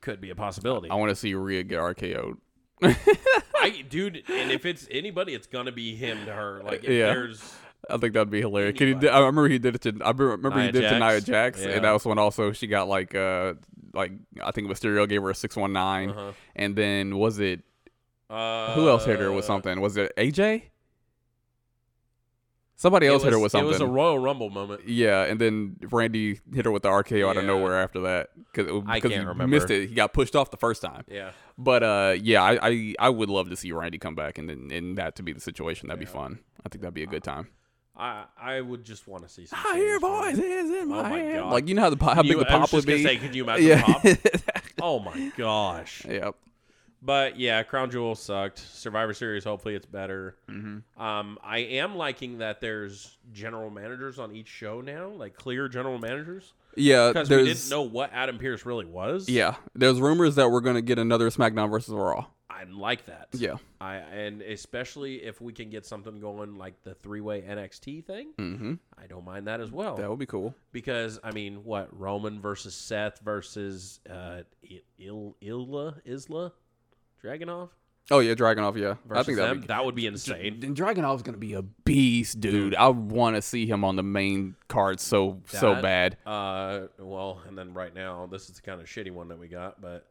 [0.00, 0.90] Could be a possibility.
[0.90, 2.38] I want to see Rhea get RKO'd.
[2.82, 6.62] I, dude, and if it's anybody, it's gonna be him to her.
[6.62, 7.14] Like, if Yeah.
[7.14, 7.56] there's
[7.90, 8.72] I think that'd be hilarious.
[8.74, 9.06] 'Cause he Anybody.
[9.08, 9.98] did, I remember he did it to.
[10.04, 11.24] I remember he Nia did it to Nia Jax?
[11.24, 11.68] Jax, Yeah.
[11.76, 13.54] and that was when also she got like uh
[13.92, 16.32] like I think Mysterio gave her a six one nine, uh-huh.
[16.56, 17.60] and then was it
[18.30, 19.80] uh, who else hit her with something?
[19.80, 20.62] Was it AJ?
[22.76, 23.66] Somebody else hit her with something.
[23.66, 24.88] It was a Royal Rumble moment.
[24.88, 28.66] yeah, and then Randy hit her with the RKO out of nowhere after that because
[28.88, 29.46] I because can't he remember.
[29.46, 29.88] missed it.
[29.88, 31.04] He got pushed off the first time.
[31.06, 31.30] Yeah.
[31.56, 34.70] But uh, yeah, I, I I would love to see Randy come back and then
[34.72, 35.86] and that to be the situation.
[35.88, 36.40] That'd be fun.
[36.66, 37.48] I think that'd be a good time.
[37.96, 39.58] I I would just want to see some.
[39.64, 40.44] I hear change from boys him.
[40.44, 41.36] is in my, Oh my hand.
[41.42, 41.52] God.
[41.52, 42.78] Like you know how the pop, how Can big you- the I was pop would
[42.78, 43.04] just gonna be.
[43.04, 43.98] say, could you imagine yeah.
[44.02, 44.42] the
[44.82, 46.04] Oh my gosh!
[46.04, 46.34] yep.
[47.00, 48.58] But yeah, Crown Jewel sucked.
[48.58, 50.36] Survivor Series, hopefully it's better.
[50.50, 51.00] Mm-hmm.
[51.02, 55.98] Um, I am liking that there's general managers on each show now, like clear general
[55.98, 57.08] managers, Yeah.
[57.08, 59.28] because we There's didn't know what Adam Pearce really was.
[59.28, 59.56] yeah.
[59.74, 62.24] There's rumors that we're gonna get another SmackDown versus Raw.
[62.54, 63.28] I like that.
[63.32, 63.56] Yeah.
[63.80, 68.28] I and especially if we can get something going like the three way NXT thing,
[68.38, 68.74] Mm-hmm.
[68.96, 69.96] I don't mind that as well.
[69.96, 70.54] That would be cool.
[70.72, 74.42] because I mean, what Roman versus Seth versus uh,
[74.98, 76.52] Il Isla Isla
[77.22, 77.70] Dragunov
[78.10, 78.76] Oh yeah, Dragunov.
[78.76, 79.66] Yeah, versus I think that'd be.
[79.68, 80.60] that would be insane.
[80.62, 82.74] And Dragunov's gonna be a beast, dude.
[82.74, 86.18] I want to see him on the main card so so bad.
[86.26, 89.48] Uh, well, and then right now, this is the kind of shitty one that we
[89.48, 90.06] got, but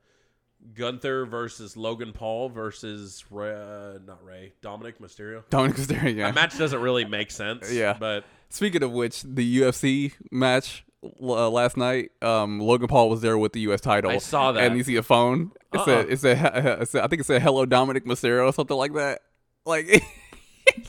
[0.76, 5.44] Gunther versus Logan Paul versus Rey, uh, not Rey Dominic Mysterio.
[5.50, 6.16] Dominic Mysterio.
[6.16, 6.28] Yeah.
[6.28, 7.72] That match doesn't really make sense.
[7.74, 7.96] Yeah.
[8.00, 10.86] but Speaking of which, the UFC match
[11.22, 13.82] uh, last night, um, Logan Paul was there with the U.S.
[13.82, 14.12] title.
[14.12, 14.64] I saw that.
[14.64, 15.52] and you see a phone.
[15.74, 15.86] It Uh-uh.
[15.86, 18.94] said, it said, it said, I think it said, "Hello, Dominic Mysterio" or something like
[18.94, 19.22] that.
[19.66, 19.88] Like,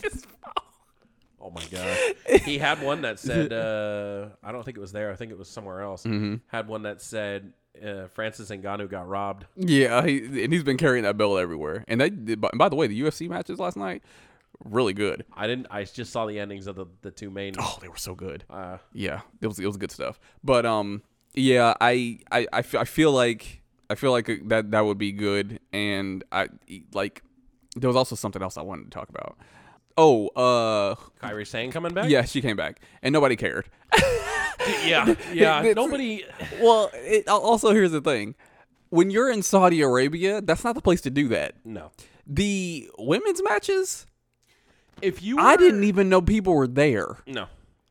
[0.02, 0.26] just-
[1.40, 5.10] oh my god, he had one that said uh, I don't think it was there.
[5.10, 6.04] I think it was somewhere else.
[6.04, 6.36] Mm-hmm.
[6.48, 9.46] Had one that said uh, Francis Ngannou got robbed.
[9.56, 11.84] yeah, he, and he's been carrying that belt everywhere.
[11.88, 14.02] And they, did, by, by the way, the UFC matches last night,
[14.64, 15.24] really good.
[15.34, 15.66] I didn't.
[15.70, 17.54] I just saw the endings of the the two main.
[17.58, 18.44] Oh, they were so good.
[18.48, 20.20] Uh, yeah, it was it was good stuff.
[20.42, 21.02] But um,
[21.34, 25.12] yeah, I I I fe- I feel like I feel like that that would be
[25.12, 25.58] good.
[25.72, 26.48] And I
[26.92, 27.22] like
[27.76, 29.36] there was also something else I wanted to talk about.
[29.96, 32.08] Oh, uh, Kairi Sane coming back.
[32.08, 33.68] yeah, she came back, and nobody cared.
[34.84, 35.60] yeah, yeah.
[35.60, 36.24] It's- Nobody.
[36.60, 38.34] well, it, also here's the thing:
[38.90, 41.54] when you're in Saudi Arabia, that's not the place to do that.
[41.64, 41.90] No.
[42.26, 44.06] The women's matches,
[45.02, 47.18] If you, were, I didn't even know people were there.
[47.26, 47.46] No.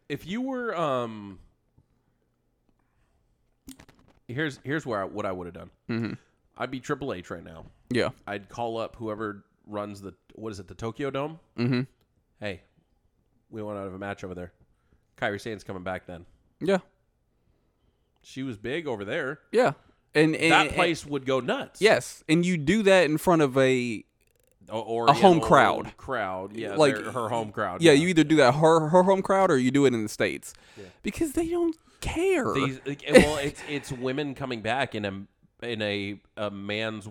[0.09, 1.39] If you were um
[4.27, 5.69] Here's here's where I, what I would have done.
[5.89, 6.17] Mhm.
[6.57, 7.65] I'd be Triple H right now.
[7.89, 8.09] Yeah.
[8.25, 11.39] I'd call up whoever runs the what is it, the Tokyo Dome?
[11.57, 11.81] Mm-hmm.
[12.39, 12.61] Hey,
[13.49, 14.51] we want to have a match over there.
[15.17, 16.25] Kairi Sane's coming back then.
[16.63, 16.79] Yeah.
[18.21, 19.39] She was big over there.
[19.51, 19.73] Yeah.
[20.15, 21.81] And, and that and- place would go nuts.
[21.81, 24.03] yes, and you do that in front of a
[24.69, 25.97] Or, or A yeah, home crowd.
[25.97, 26.55] Crowd.
[26.55, 27.81] Yeah, Like- her home crowd.
[27.81, 27.91] yeah.
[27.93, 30.53] You either do that her her home crowd or you do it in the states
[31.01, 32.53] because they don't care.
[32.53, 37.09] These, well, it's it's women coming back in a in a a man's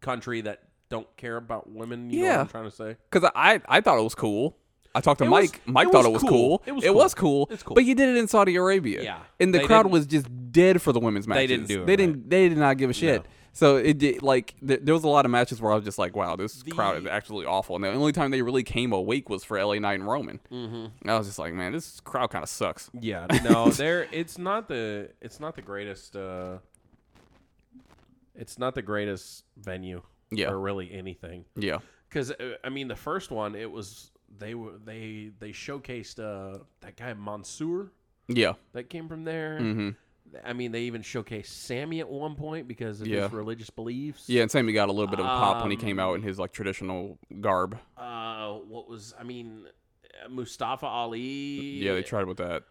[0.00, 2.10] country that don't care about women.
[2.10, 2.32] You know Yeah.
[2.38, 2.96] what I'm trying to say.
[3.10, 4.56] Because I I thought it was cool.
[4.94, 5.60] I talked to It was- Mike.
[5.66, 6.30] Mike it thought it was cool.
[6.30, 6.62] cool.
[6.66, 6.94] It was It cool.
[6.96, 7.48] was cool.
[7.50, 7.74] It's cool.
[7.74, 9.02] But you did it in Saudi Arabia.
[9.02, 9.18] Yeah.
[9.40, 11.40] And the They crowd was just dead for the women's matches.
[11.42, 11.96] They didn't do it They right.
[11.96, 12.30] didn't.
[12.30, 13.22] They did not give a shit.
[13.22, 13.28] No.
[13.54, 15.98] So it did like th- there was a lot of matches where I was just
[15.98, 17.76] like, wow, this crowd is actually awful.
[17.76, 20.40] And the only time they really came awake was for LA Knight and Roman.
[20.50, 21.08] Mm-hmm.
[21.08, 22.90] I was just like, man, this crowd kind of sucks.
[22.98, 24.08] Yeah, no, there.
[24.10, 25.10] It's not the.
[25.20, 26.16] It's not the greatest.
[26.16, 26.58] uh
[28.34, 30.02] It's not the greatest venue.
[30.34, 30.48] Yeah.
[30.50, 31.44] or really anything.
[31.56, 36.18] Yeah, Because uh, I mean, the first one, it was they were they they showcased
[36.18, 37.92] uh that guy Mansoor
[38.28, 39.58] yeah, that came from there.
[39.58, 39.90] hmm
[40.46, 43.24] I mean, they even showcased Sami at one point because of Yeah.
[43.24, 44.24] his religious beliefs.
[44.30, 44.40] yeah.
[44.40, 46.22] And Sami got a little bit of a pop when he came Um, out in
[46.22, 47.78] his like traditional garb.
[47.98, 49.66] Uh, what was I mean,
[50.30, 51.20] Mustafa Ali.
[51.20, 52.62] Yeah, they tried with that.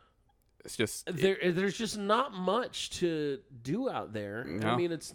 [0.66, 4.48] It's just there there's just not much to do out there.
[4.64, 5.14] I mean, it's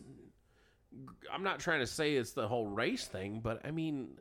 [1.32, 4.18] I'm not trying to say it's the whole race thing, but I mean,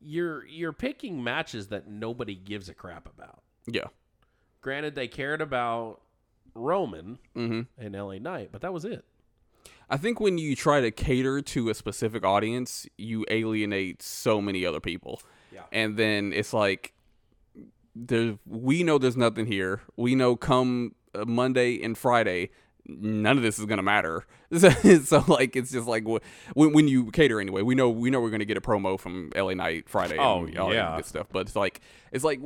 [0.00, 3.42] you're you're picking matches that nobody gives a crap about.
[3.66, 3.84] yeah.
[4.62, 6.00] Granted, they cared about
[6.54, 9.04] Roman hmm and LA Knight, but that was it.
[9.88, 14.64] I think when you try to cater to a specific audience, you alienate so many
[14.64, 15.20] other people.
[15.52, 15.62] Yeah.
[15.72, 16.94] And then it's like
[17.94, 19.80] there we know there's nothing here.
[19.96, 22.50] We know come uh, Monday and Friday
[23.00, 24.24] none of this is going to matter.
[24.52, 24.68] So,
[25.04, 26.04] so, like it's just like
[26.54, 27.62] when when you cater anyway.
[27.62, 30.44] We know we know we're going to get a promo from LA Knight Friday Oh,
[30.44, 30.96] and all that yeah.
[30.96, 32.40] good stuff, but it's like it's like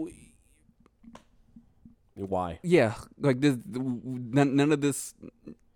[2.15, 2.61] Why?
[2.63, 5.15] yeah, like this none, none of this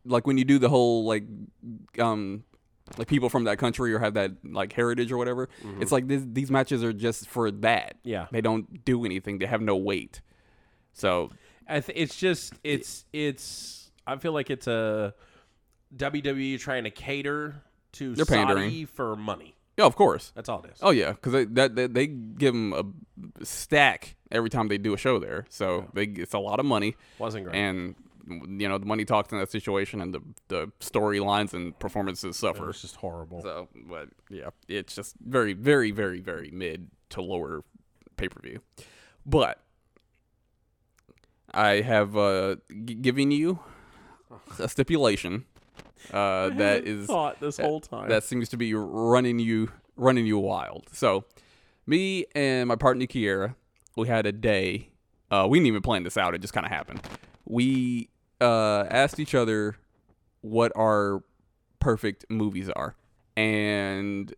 [0.05, 1.25] like when you do the whole like
[1.99, 2.45] um
[2.97, 5.49] like people from that country or have that like heritage or whatever.
[5.81, 7.97] It's like this, these matches are just for that.
[8.05, 8.27] Yeah.
[8.31, 9.39] They don't do anything.
[9.39, 10.23] They have no weight.
[10.95, 11.31] So,
[11.69, 15.15] I th- it's just it's it's I feel like it's a
[15.97, 18.87] WWE trying to cater to They're Saudi pandering.
[18.87, 19.55] for money.
[19.77, 20.33] yeah, of course.
[20.35, 20.79] That's all it is.
[20.83, 24.93] Oh yeah, because they that they, they give them a stack every time they do
[24.95, 25.47] a show there.
[25.49, 27.57] So they it's a lot of money, Wasn't great.
[27.57, 27.95] and
[28.29, 32.69] you know the money talks in that situation, and the the storylines and performances suffer.
[32.71, 33.41] It's just horrible.
[33.43, 37.63] So, but yeah, it's just very, very, very, very mid to lower
[38.19, 38.61] pay per view.
[39.25, 39.61] But
[41.55, 43.61] I have uh, g- given you
[44.59, 45.45] a stipulation
[46.13, 48.09] uh, that is thought this whole time.
[48.09, 50.89] that seems to be running you running you wild.
[50.93, 51.25] So,
[51.87, 53.55] me and my partner Kiera,
[53.97, 54.91] we had a day.
[55.31, 57.01] Uh, we didn't even plan this out; it just kind of happened.
[57.45, 58.09] We
[58.41, 59.77] uh, asked each other
[60.41, 61.23] what our
[61.81, 62.95] perfect movies are,
[63.37, 64.33] and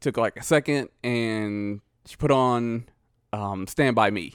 [0.00, 2.86] took like a second and she put on
[3.32, 4.34] um, "Stand by Me."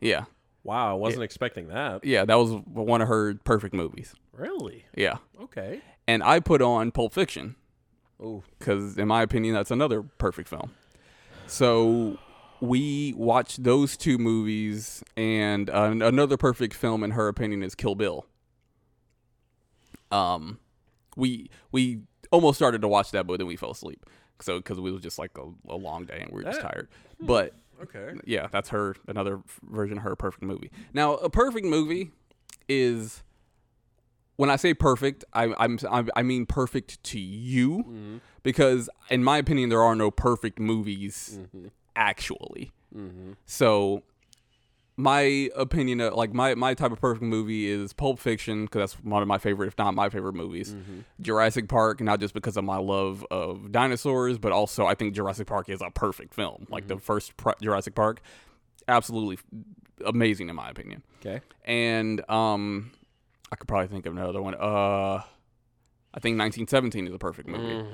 [0.00, 0.24] Yeah,
[0.66, 2.04] wow, I wasn't expecting that.
[2.04, 4.14] yeah, that was one of her perfect movies.
[4.32, 4.84] Really?
[4.94, 5.80] Yeah, Okay.
[6.06, 7.56] and I put on Pulp Fiction.
[8.18, 10.70] Oh, because in my opinion that's another perfect film
[11.46, 12.16] so
[12.62, 17.94] we watched those two movies and uh, another perfect film in her opinion is kill
[17.94, 18.24] bill
[20.10, 20.58] um
[21.16, 22.00] we we
[22.30, 24.04] almost started to watch that but then we fell asleep
[24.40, 26.88] so because it was just like a, a long day and we were just tired
[27.20, 28.12] but okay.
[28.24, 30.70] yeah, that's her another version of her perfect movie.
[30.92, 32.10] Now, a perfect movie
[32.68, 33.22] is
[34.36, 35.78] when I say perfect, I, I'm,
[36.14, 38.16] I mean perfect to you, mm-hmm.
[38.42, 41.68] because in my opinion, there are no perfect movies mm-hmm.
[41.94, 42.72] actually.
[42.94, 43.32] Mm-hmm.
[43.46, 44.02] So,
[44.96, 49.04] my opinion, of, like my my type of perfect movie is Pulp Fiction because that's
[49.04, 50.74] one of my favorite, if not my favorite movies.
[51.20, 55.46] Jurassic Park, not just because of my love of dinosaurs, but also I think Jurassic
[55.46, 56.66] Park is a perfect film.
[56.70, 58.20] Like the first pr- Jurassic Park,
[58.88, 59.38] absolutely
[60.04, 61.02] amazing in my opinion.
[61.20, 61.40] Okay.
[61.64, 62.92] And um,
[63.52, 64.54] I could probably think of another one.
[64.54, 65.22] Uh,
[66.14, 67.86] I think 1917 is a perfect movie.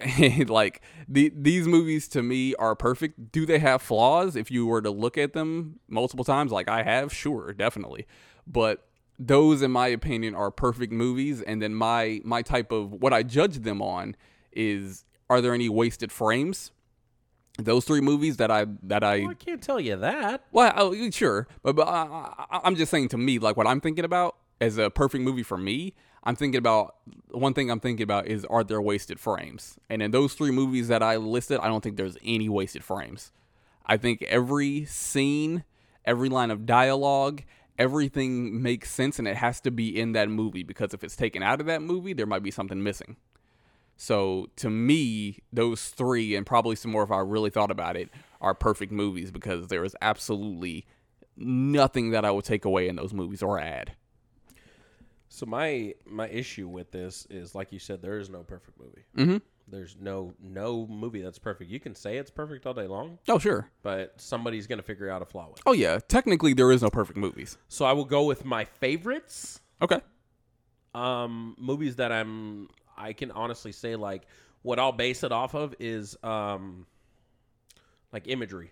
[0.48, 3.32] like the, these movies to me are perfect.
[3.32, 4.36] Do they have flaws?
[4.36, 8.06] If you were to look at them multiple times, like I have, sure, definitely.
[8.46, 8.86] But
[9.18, 11.42] those, in my opinion, are perfect movies.
[11.42, 14.16] And then my my type of what I judge them on
[14.52, 16.72] is: are there any wasted frames?
[17.58, 20.44] Those three movies that I that I Well, I can't tell you that.
[20.52, 23.80] well, oh, sure, but, but I, I, I'm just saying to me, like what I'm
[23.80, 25.94] thinking about as a perfect movie for me.
[26.24, 26.96] I'm thinking about
[27.30, 27.70] one thing.
[27.70, 29.76] I'm thinking about is are there wasted frames?
[29.90, 33.32] And in those three movies that I listed, I don't think there's any wasted frames.
[33.84, 35.64] I think every scene,
[36.04, 37.42] every line of dialogue,
[37.78, 41.42] everything makes sense, and it has to be in that movie because if it's taken
[41.42, 43.16] out of that movie, there might be something missing.
[43.96, 48.08] So to me, those three, and probably some more if I really thought about it,
[48.40, 50.86] are perfect movies because there is absolutely
[51.36, 53.92] nothing that I would take away in those movies or add.
[55.34, 59.04] So my my issue with this is, like you said, there is no perfect movie.
[59.16, 59.36] Mm-hmm.
[59.66, 61.70] There's no no movie that's perfect.
[61.70, 63.70] You can say it's perfect all day long, Oh sure.
[63.82, 65.62] but somebody's gonna figure out a flaw with it.
[65.64, 66.00] Oh yeah.
[66.06, 67.56] Technically, there is no perfect movies.
[67.68, 69.60] So I will go with my favorites.
[69.80, 70.00] Okay.
[70.94, 74.24] um, movies that I'm I can honestly say like
[74.60, 76.86] what I'll base it off of is um,
[78.12, 78.70] like imagery.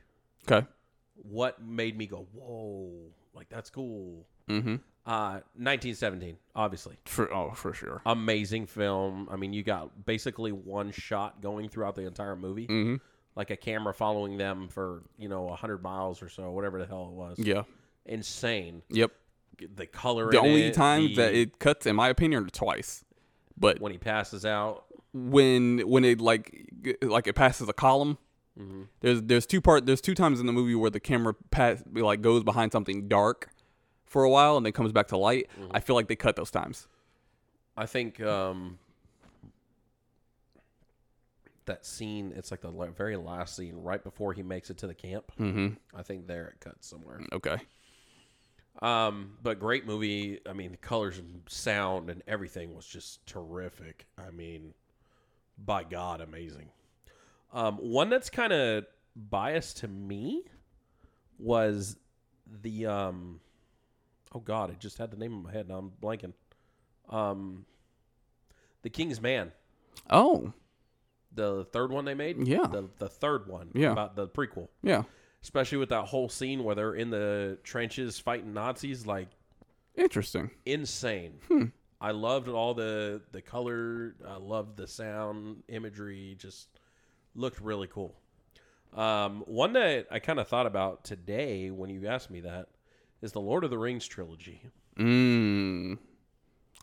[0.50, 0.66] Okay.
[1.14, 2.90] What made me go whoa,
[3.32, 4.26] like that's cool.
[4.48, 4.76] Mm-hmm.
[5.10, 6.96] Uh, 1917, obviously.
[7.04, 8.00] For oh, for sure.
[8.06, 9.28] amazing film.
[9.30, 12.96] I mean, you got basically one shot going throughout the entire movie, Mm-hmm.
[13.34, 17.06] like a camera following them for you know hundred miles or so, whatever the hell
[17.10, 17.38] it was.
[17.38, 17.62] Yeah.
[18.06, 18.82] insane.
[18.90, 19.10] Yep.
[19.74, 20.30] The color.
[20.30, 23.04] The only it, time the- that it cuts, in my opinion, twice.
[23.58, 24.84] But when he passes out.
[25.12, 26.70] when when it like
[27.02, 28.16] like it passes a column,
[28.58, 28.82] Mm-hmm.
[29.00, 32.20] there's there's two part there's two times in the movie where the camera pass like
[32.20, 33.48] goes behind something dark
[34.10, 35.48] for a while and then comes back to light.
[35.58, 35.70] Mm-hmm.
[35.70, 36.88] I feel like they cut those times.
[37.76, 38.78] I think um,
[41.64, 42.32] that scene.
[42.36, 45.32] It's like the very last scene, right before he makes it to the camp.
[45.38, 45.68] Mm-hmm.
[45.96, 47.20] I think there it cuts somewhere.
[47.32, 47.56] Okay.
[48.82, 50.40] Um, but great movie.
[50.48, 54.06] I mean, the colors and sound and everything was just terrific.
[54.18, 54.74] I mean,
[55.64, 56.70] by God, amazing.
[57.52, 60.42] Um, one that's kind of biased to me
[61.38, 61.96] was
[62.62, 63.40] the um,
[64.34, 65.68] oh God, I just had the name in my head.
[65.68, 66.32] Now I'm blanking.
[67.08, 67.64] Um,
[68.82, 69.52] the King's Man,
[70.08, 70.52] Oh
[71.32, 72.46] the third one they made.
[72.46, 72.66] Yeah.
[72.66, 73.70] the the third one.
[73.74, 73.92] Yeah.
[73.92, 75.04] about the prequel, yeah,
[75.42, 79.06] especially with that whole scene where they're in the trenches fighting Nazis.
[79.06, 79.28] Like
[79.94, 80.50] interesting.
[80.66, 81.38] insane.
[82.00, 84.16] I loved all the the color.
[84.26, 86.36] I loved the sound, imagery.
[86.38, 86.68] Just
[87.34, 88.16] looked really cool.
[88.94, 92.68] Um, one that I kind of thought about today when you asked me that
[93.22, 94.62] is the Lord of the Rings trilogy.
[94.98, 95.98] Mm.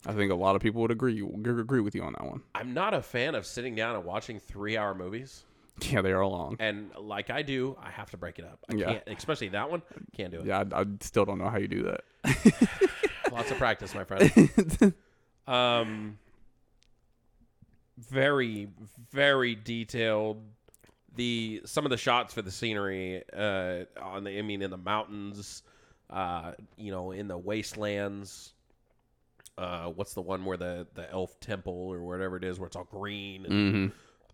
[0.06, 2.42] I think a lot of people would agree agree with you on that one.
[2.56, 5.44] I'm not a fan of sitting down and watching three hour movies.
[5.82, 6.56] Yeah, they are long.
[6.60, 8.60] And like I do, I have to break it up.
[8.70, 8.86] I Yeah.
[8.94, 9.82] can't, especially that one.
[10.16, 10.46] Can't do it.
[10.46, 12.02] Yeah, I, I still don't know how you do that.
[13.32, 14.94] Lots of practice, my friend.
[15.48, 16.18] um,
[17.98, 18.70] very,
[19.12, 20.42] very detailed.
[21.16, 24.78] The some of the shots for the scenery, uh, on the I mean, in the
[24.78, 25.64] mountains,
[26.10, 28.54] uh, you know, in the wastelands.
[29.58, 32.76] Uh, what's the one where the the elf temple or whatever it is, where it's
[32.76, 33.46] all green?
[33.46, 33.88] And, mm-hmm.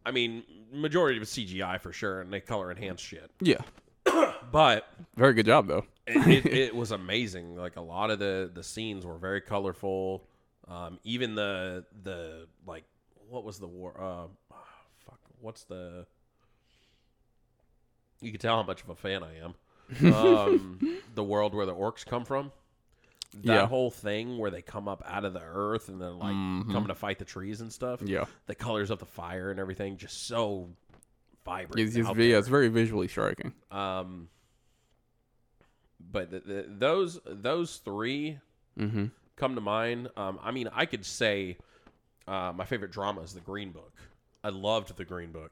[0.06, 3.32] I mean, majority of it's CGI for sure, and they color enhance shit.
[3.40, 3.62] Yeah,
[4.52, 5.86] But very good job though.
[6.08, 7.56] it, it, it was amazing.
[7.56, 10.28] Like a lot of the the scenes were very colorful.
[10.68, 12.84] Um, even the the like
[13.30, 13.94] what was the war?
[14.00, 14.56] Uh,
[15.06, 16.06] fuck, what's the?
[18.22, 19.56] You can tell how much of a fan I am.
[20.06, 20.80] Um,
[21.16, 22.52] the world where the orcs come from.
[23.36, 23.68] That Yeah.
[23.68, 26.36] whole thing where they come up out of the earth and they're like
[26.72, 28.00] coming to fight the trees and stuff.
[28.04, 30.70] Yeah, The colors of the fire and everything just so
[31.44, 31.80] vibrant.
[31.80, 33.54] it's, it's, yeah, it's very visually striking.
[33.72, 34.30] Um,
[36.12, 38.40] but the, the, those those three
[38.80, 39.06] Mm-hmm.
[39.36, 40.10] come to mind.
[40.18, 41.58] Um, I mean, I could say
[42.28, 43.94] uh, my favorite drama is The Green Book.
[44.44, 45.52] I loved The Green Book.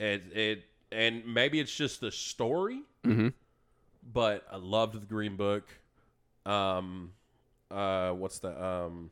[0.00, 3.28] It it and maybe it's just the story, Mm-hmm.
[4.12, 5.68] but I loved The Green Book.
[6.44, 7.12] Um,
[7.70, 9.10] uh, what's the um?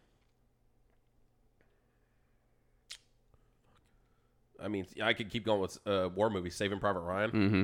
[4.62, 7.30] I mean, I could keep going with uh, war movies, Saving Private Ryan.
[7.30, 7.62] Mm-hmm.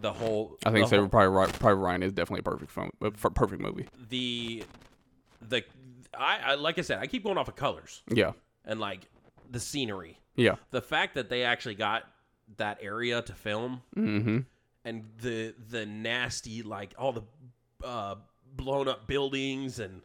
[0.00, 3.06] The whole, I think Saving Private Ryan, Private Ryan is definitely a perfect film, a
[3.06, 3.88] f- perfect movie.
[4.08, 4.62] the
[5.48, 5.64] the
[6.16, 8.32] I, I like I said, I keep going off of colors Yeah,
[8.64, 9.00] and like
[9.50, 10.18] the scenery.
[10.36, 10.54] yeah.
[10.70, 12.04] The fact that they actually got
[12.56, 14.38] that area to film Mm-hmm.
[14.84, 17.22] and the the nasty like all the
[17.84, 18.16] uh,
[18.56, 20.02] blown up buildings and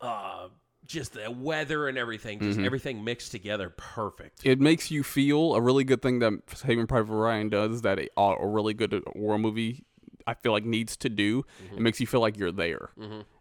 [0.00, 0.48] uh,
[0.86, 4.40] just the weather and everything, just everything mixed together perfect.
[4.44, 8.08] It makes you feel a really good thing that Saving Private Ryan does that a,
[8.16, 9.84] a really good war movie
[10.26, 11.44] I feel like needs to do.
[11.72, 12.90] It makes you feel like you're there.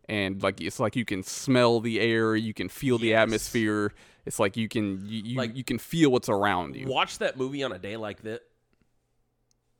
[0.09, 3.21] And like it's like you can smell the air, you can feel the Yes.
[3.23, 3.93] atmosphere.
[4.25, 6.87] It's like you can you, you, Like- you can feel what's around you.
[6.87, 8.41] Watch that movie on a day like that.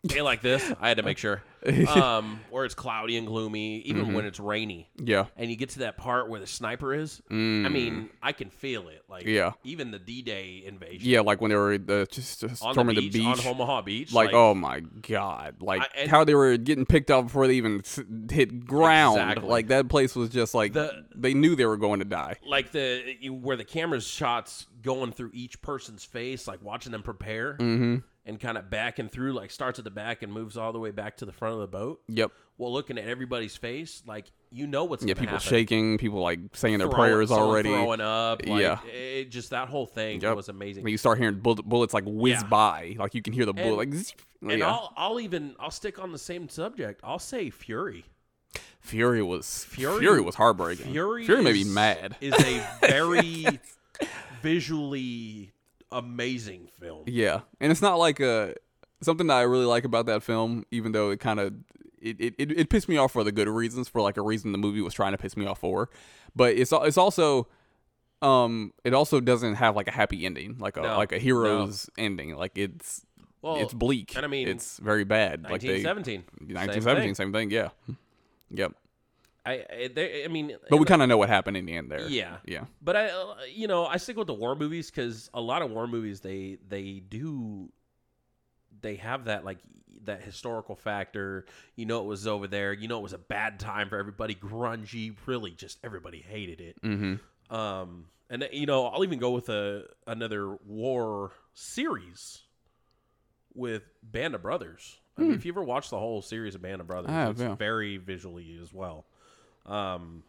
[0.08, 1.44] Day like this, I had to make sure.
[1.90, 4.90] Um, where it's cloudy and gloomy, even when it's rainy.
[4.98, 5.26] Yeah.
[5.36, 7.22] and you get to that part where the sniper is.
[7.30, 9.04] I mean, I can feel it.
[9.10, 9.34] Like, Mm.
[9.34, 9.52] Yeah.
[9.66, 11.02] even the D-Day invasion.
[11.10, 13.46] Yeah, like when they were uh, just, just on storming the beach, the beach.
[13.46, 14.14] on Omaha Beach.
[14.14, 17.56] like, oh my god like I- and- how they were getting picked up before they
[17.56, 18.00] even s-
[18.32, 19.50] hit ground Exactly.
[19.50, 22.72] like that place was just like The- they knew they were going to die like
[22.72, 27.56] the you- where the camera's shots going through each person's face, like watching them prepare,
[27.56, 27.98] mm-hmm.
[28.30, 30.92] And kind of backing through, like starts at the back and moves all the way
[30.92, 32.00] back to the front of the boat.
[32.08, 35.48] yep Well, looking at everybody's face, like you know what's yeah people happen.
[35.50, 38.42] shaking people like saying their Throwing- prayers already throwing up.
[38.48, 38.80] Like, Yeah.
[38.86, 40.36] it, just that whole thing Yep.
[40.36, 40.84] was amazing.
[40.84, 42.48] when you start hearing bullet, bullets like whiz Yeah.
[42.48, 44.68] by like you can hear the bullet And- like zzz, and yeah.
[44.70, 47.02] I'll I'll even I'll stick on the same subject.
[47.04, 48.06] I'll say Fury.
[48.82, 50.92] Fury was Fury- Fury, was heartbreaking.
[50.92, 52.16] Fury, made me mad.
[52.22, 53.46] Is a very
[54.42, 55.52] visually
[55.92, 57.04] amazing film.
[57.08, 58.56] Yeah, and it's not like a
[59.02, 61.54] something that I really like about that film, even though it kind of
[62.02, 64.52] it, it, it, it pissed me off for the good reasons, for like a reason
[64.52, 65.90] the movie was trying to piss me off for.
[66.36, 67.48] But it's it's also
[68.22, 71.90] um it also doesn't have like a happy ending, like a No, like a hero's
[71.98, 72.36] ending.
[72.36, 73.06] Like it's
[73.42, 74.16] Well, it's bleak.
[74.16, 75.44] and I mean, it's very bad.
[75.44, 76.24] Like they 1917.
[76.56, 77.52] 1917, same thing.
[77.52, 77.70] Yeah.
[78.52, 78.74] Yep.
[79.50, 81.90] I, I, they, I mean, But we kind of know what happened in the end
[81.92, 82.08] there.
[82.08, 82.38] Yeah.
[82.46, 82.66] Yeah.
[82.82, 85.72] But I, uh, you know, I stick with the war movies because a lot of
[85.72, 87.72] war movies they they do
[88.82, 89.58] they have that like
[90.04, 91.46] that historical factor.
[91.76, 92.74] You know, it was over there.
[92.74, 94.36] You know, it was a bad time for everybody.
[94.36, 96.82] Grungy, really, just everybody hated it.
[96.82, 97.56] Mm-hmm.
[97.56, 102.44] Um, and you know, I'll even go with a another war series
[103.54, 105.00] with Band of Brothers.
[105.18, 107.16] I mean, if you ever watched the whole series of Band of Brothers, Hmm.
[107.16, 107.56] Have, it's yeah.
[107.56, 109.06] very visually as well.
[109.66, 110.24] Um,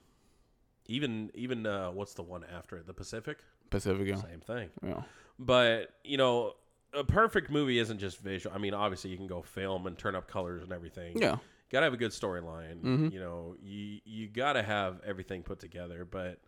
[0.87, 2.87] even even uh, what's the one after it?
[2.87, 3.39] The Pacific,
[3.70, 4.07] Pacific.
[4.09, 4.16] Yeah.
[4.16, 4.70] same thing.
[4.83, 5.03] yeah.
[5.39, 6.55] But you know,
[6.93, 8.55] a perfect movie isn't just visual.
[8.55, 11.16] I mean, obviously you can go film and turn up colors and everything.
[11.20, 11.37] Yeah.
[11.70, 12.81] gotta have a good storyline.
[12.83, 13.12] Mhm.
[13.12, 16.05] You know, you you gotta have everything put together.
[16.05, 16.41] But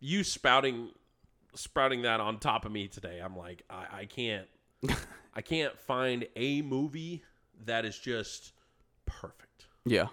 [0.00, 0.90] you spouting
[1.54, 4.48] sprouting that on top of me today, I'm like, I, I can't
[5.34, 7.22] I can't find a movie
[7.66, 8.52] that is just
[9.06, 9.66] perfect.
[9.84, 10.08] Yeah.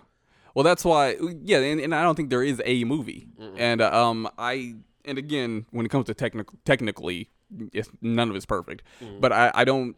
[0.56, 1.18] Well, that's why.
[1.44, 3.28] Yeah, and, and I don't think there is a movie.
[3.58, 4.76] And uh, um, I
[5.06, 7.30] and again, when it comes to technical, technically,
[7.74, 8.84] it's, none of it's perfect.
[9.20, 9.96] But I, I don't.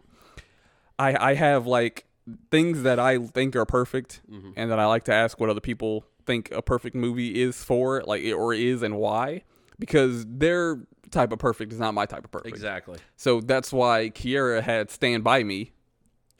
[0.99, 2.05] I, I have like
[2.51, 4.21] things that I think are perfect,
[4.55, 8.01] and that I like to ask what other people think a perfect movie is for,
[8.05, 9.43] like or is and why,
[9.79, 10.79] because their
[11.11, 12.55] type of perfect is not my type of perfect.
[12.55, 12.97] Exactly.
[13.17, 15.73] So that's why Kiera had Stand By Me,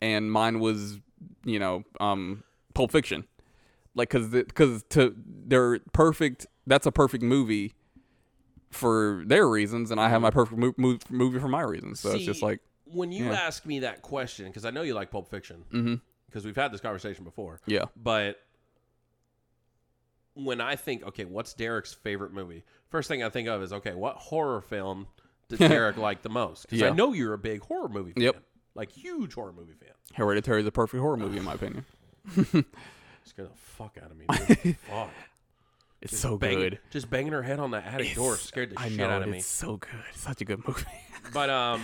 [0.02, 1.00] and mine was,
[1.44, 2.44] you know, um,
[2.74, 3.26] Pulp Fiction.
[3.96, 6.48] Like, cause, the, cause to they're perfect.
[6.66, 7.74] That's a perfect movie
[8.72, 10.40] for their reasons, and I have my mm-hmm.
[10.40, 12.00] perfect mo- mo- movie for my reasons.
[12.00, 13.34] So it's just like, when you yeah.
[13.34, 15.96] ask me that question, because I know you like Pulp Fiction, mm-hmm.
[16.28, 17.60] because we've had this conversation before.
[17.66, 18.40] yeah, But
[20.36, 22.64] when I think, okay, what's Derek's favorite movie?
[22.90, 25.08] First thing I think of is, okay, what horror film
[25.50, 26.70] did Derek like the most?
[26.70, 28.24] Because I know you're a big horror movie fan.
[28.24, 28.44] Yep.
[28.76, 29.94] Like, huge horror movie fan.
[30.16, 31.86] Hereditary is a perfect horror movie in my opinion.
[33.26, 34.26] Scared the fuck out of me.
[34.64, 34.78] Dude.
[34.90, 35.10] fuck.
[36.02, 36.80] It's so Bang- good.
[36.92, 39.30] Just banging her head on the attic door scared the I shit know, out of
[39.30, 39.42] it's me.
[39.42, 39.90] so good.
[40.10, 40.84] It's such a good movie.
[41.34, 41.82] But um,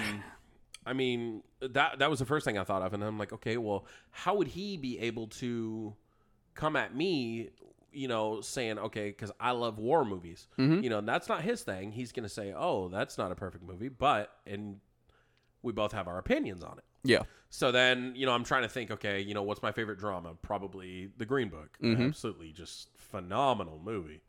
[0.85, 3.55] I mean that that was the first thing I thought of, and I'm like, okay,
[3.55, 5.95] well, how would he be able to
[6.55, 7.49] come at me?
[7.93, 10.47] You know, saying okay, because I love war movies.
[10.59, 10.83] Mm-hmm.
[10.83, 11.93] You know, that's not his thing.
[11.93, 14.81] He's gonna say, oh, that's not a perfect movie, but and
[15.63, 16.83] we both have our opinions on it.
[17.03, 19.99] Yeah, So then, you know, I'm trying to think, okay, you know, what's my favorite
[19.99, 20.35] drama?
[20.41, 21.77] Probably The Green Book.
[21.81, 22.03] Mm-hmm.
[22.03, 24.21] Absolutely just phenomenal movie.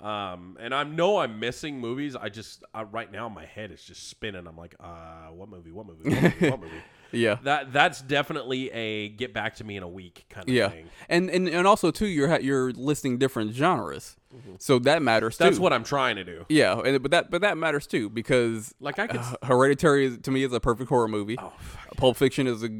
[0.00, 2.16] Um, and I know I'm missing movies.
[2.16, 4.46] I just uh, right now my head is just spinning.
[4.46, 5.70] I'm like, uh, what movie?
[5.70, 6.10] What movie?
[6.10, 6.50] What movie?
[6.50, 6.72] What movie?
[7.12, 7.36] yeah.
[7.44, 10.86] That that's definitely a get back to me in a week kind of Yeah, thing.
[11.08, 14.16] and and and also too, you're ha- you're listing different genres,
[14.58, 15.44] so that matters too.
[15.44, 15.50] Mm-hmm.
[15.52, 16.46] That's what I'm trying to do.
[16.48, 19.20] Yeah, and, but that but that matters too because Like I could.
[19.20, 21.36] uh, Hereditary is, to me is a perfect horror movie.
[21.38, 21.52] oh.
[21.96, 22.70] Pulp Fiction is a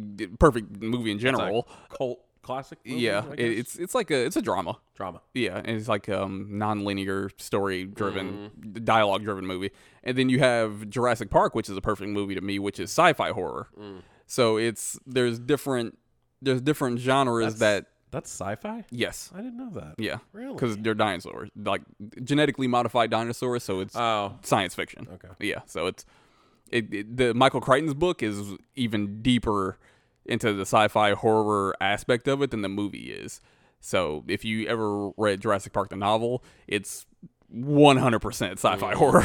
[0.41, 1.69] perfect movie in general.
[1.97, 2.79] cult classic.
[2.85, 3.59] Movie, yeah, I it, guess?
[3.59, 4.79] it's it's like a it's a drama.
[4.95, 5.21] drama.
[5.35, 8.85] Yeah, and it's like um non-linear story driven, Mm-hmm.
[8.85, 9.71] dialogue driven movie.
[10.03, 12.91] And then you have Jurassic Park, which is a perfect movie to me, which is
[12.91, 13.69] sci-fi horror.
[13.79, 14.03] Mm.
[14.27, 15.99] So it's there's different
[16.41, 18.85] there's different genres that That's sci-fi.
[18.91, 19.95] yes, I didn't know that.
[19.99, 20.55] yeah, Really?
[20.55, 21.83] because they're dinosaurs, like
[22.25, 23.63] genetically modified dinosaurs.
[23.63, 25.07] So it's Oh, science fiction.
[25.15, 25.29] Okay.
[25.41, 26.05] Yeah, so it's
[26.71, 29.79] it, it- the Michael Crichton's book is even deeper
[30.25, 33.41] into the sci-fi horror aspect of it than the movie is.
[33.81, 37.07] So if you ever read Jurassic Park the novel, it's
[37.55, 39.25] 100% sci-fi horror.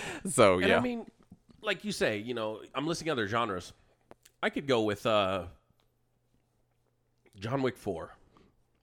[0.30, 0.76] so And yeah.
[0.78, 1.04] I mean,
[1.62, 3.72] like you say, you know, I'm listing other genres.
[4.42, 5.44] I could go with uh,
[7.38, 8.16] John Wick Four,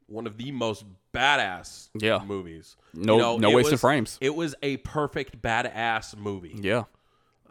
[0.07, 2.19] one of the most badass Yeah.
[2.25, 2.75] movies.
[2.93, 4.17] No- You know, no it wasted was- frames.
[4.21, 6.55] It was a perfect badass movie.
[6.61, 6.83] yeah.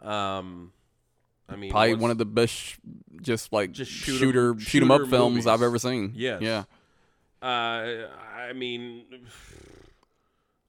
[0.01, 0.71] Um,
[1.49, 2.77] I mean, Probably one of the best sh-
[3.21, 5.47] just like Just shoot 'em- shooter shoot 'em up films.
[5.47, 6.11] I've ever seen.
[6.15, 6.41] Yes.
[6.41, 6.63] Yeah.
[7.41, 9.05] Uh, I mean,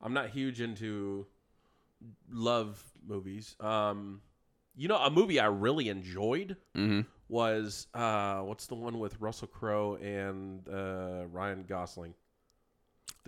[0.00, 1.26] I'm not huge into
[2.30, 3.56] love movies.
[3.60, 4.20] Um,
[4.76, 7.06] you know, a movie I really enjoyed Mhm.
[7.28, 12.14] was uh, what's the one with Russell Crowe and uh, Ryan Gosling?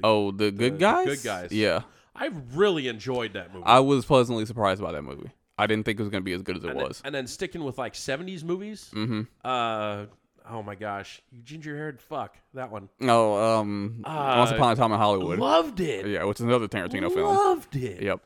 [0.04, 1.06] Oh, the, The good guys?
[1.06, 1.52] Good Guys.
[1.52, 1.82] Yeah.
[2.14, 3.64] I really enjoyed that movie.
[3.66, 5.30] I was pleasantly surprised by that movie.
[5.60, 7.02] I didn't think it was going to be as good as it and, then, was.
[7.04, 9.22] and then sticking with like 70s movies, Mm-hmm.
[9.44, 10.06] uh,
[10.48, 12.88] Oh my gosh, you ginger haired fuck that one.
[12.98, 15.38] No, um, Once Uh, Upon a Time in Hollywood.
[15.38, 16.06] Loved it.
[16.06, 17.34] yeah, which is another Tarantino film.
[17.36, 18.02] Loved it.
[18.02, 18.20] Yep.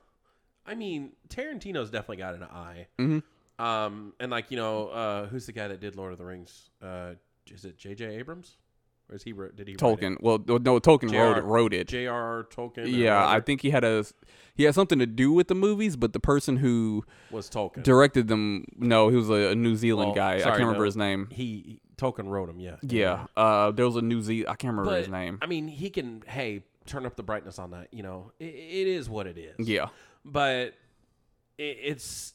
[0.64, 2.87] I mean, Tarantino's definitely got an eye.
[2.99, 3.62] Mm-hmm.
[3.62, 6.70] Um, and like you know, uh, who's the guy that did Lord of the Rings?
[6.80, 7.14] Uh,
[7.53, 8.07] is it J.J.
[8.16, 8.57] Abrams,
[9.09, 9.32] or is he?
[9.32, 9.72] wrote- Did he?
[9.74, 10.00] write it?
[10.00, 10.16] Tolkien.
[10.20, 11.88] Well, no, Tolkien wrote, wrote it.
[11.88, 12.46] J.R.
[12.50, 12.90] Tolkien.
[12.96, 14.05] Yeah, I think he had a
[14.55, 17.82] he had something to do with the movies, but the person who was Tolkien.
[17.82, 20.36] directed them, no, he was a, a New Zealand guy.
[20.36, 20.84] I can't remember no.
[20.84, 21.28] his name.
[21.30, 22.59] He, he Tolkien wrote him.
[22.59, 22.76] Yeah.
[22.82, 24.48] Yeah, uh, there was a New Zealand.
[24.48, 25.38] I can't remember But his name.
[25.42, 26.22] I mean, he can.
[26.26, 27.88] Hey, turn up the brightness on that.
[27.92, 29.68] You know, it, it is what it is.
[29.68, 29.88] Yeah,
[30.24, 30.74] but
[31.59, 32.34] it, it's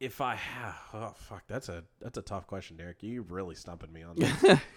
[0.00, 3.02] if I have oh fuck that's a that's a tough question, Derek.
[3.02, 4.60] You really stumping me on that.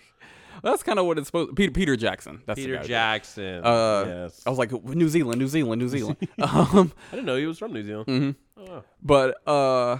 [0.64, 1.56] that's kind of what it's supposed.
[1.56, 2.42] Peter Peter Jackson.
[2.46, 2.78] That's Peter.
[2.84, 3.64] Jackson.
[3.64, 6.18] Uh, yes, I was like New Zealand, New Zealand, New Zealand.
[6.40, 8.08] um, I didn't know he was from New Zealand.
[8.08, 8.36] mhm.
[8.58, 8.84] Oh, wow.
[9.02, 10.00] But uh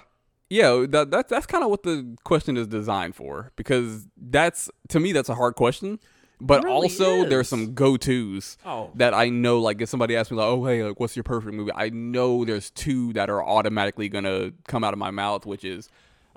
[0.50, 5.00] yeah, that, that that's kind of what the question is designed for because that's to
[5.00, 6.00] me that's a hard question.
[6.42, 7.30] But really also is.
[7.30, 8.92] there's some go-tos Oh.
[8.96, 11.54] that I know like if somebody asks me like, "Oh, hey, like what's your perfect
[11.54, 15.46] movie?" I know there's two that are automatically going to come out of my mouth,
[15.46, 15.90] which is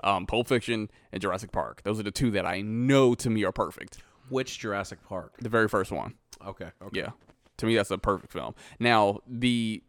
[0.03, 1.83] um Pulp Fiction and Jurassic Park.
[1.83, 3.99] Those are the two that I know to me are perfect.
[4.29, 5.33] Which Jurassic Park?
[5.39, 6.15] The very first one.
[6.45, 6.69] Okay.
[6.81, 6.99] Okay.
[6.99, 7.09] Yeah.
[7.57, 8.55] To me that's a perfect film.
[8.79, 9.83] Now, the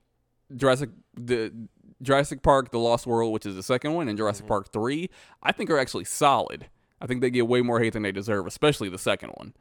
[0.55, 1.53] Jurassic the
[2.03, 5.09] Jurassic Park The Lost World, which is the second one, and Jurassic Park 3,
[5.43, 6.67] I think are actually solid.
[7.01, 9.55] I think they get way more hate than they deserve, especially the second one.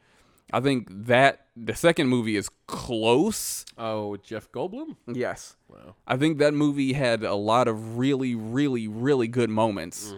[0.52, 3.66] I think that the second movie is close.
[3.78, 4.96] Oh, Jeff Goldblum.
[5.08, 5.56] Yes.
[5.68, 5.96] Wow.
[6.06, 10.14] I think that movie had a lot of really, really, really good moments.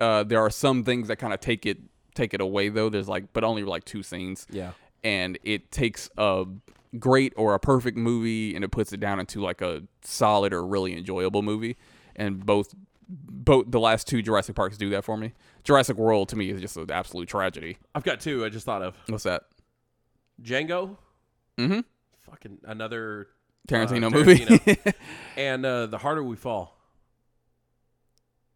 [0.00, 1.78] Uh, there are some things that kind of take it
[2.14, 2.88] take it away though.
[2.88, 4.72] There's like, but only like two scenes Yeah.
[5.04, 6.44] and it takes a
[6.98, 10.66] great or a perfect movie and it puts it down into like a solid or
[10.66, 11.76] really enjoyable movie
[12.16, 12.74] and both
[13.08, 15.32] both the last two Jurassic Parks do that for me.
[15.64, 17.78] Jurassic World to me is just an absolute tragedy.
[17.94, 18.44] I've got two.
[18.44, 19.44] I just thought of What's that?
[20.42, 20.96] Django.
[21.58, 21.84] Mhm.
[22.22, 23.28] Fucking another
[23.68, 24.78] Tarantino uh, movie.
[25.36, 26.76] And uh, the harder we fall.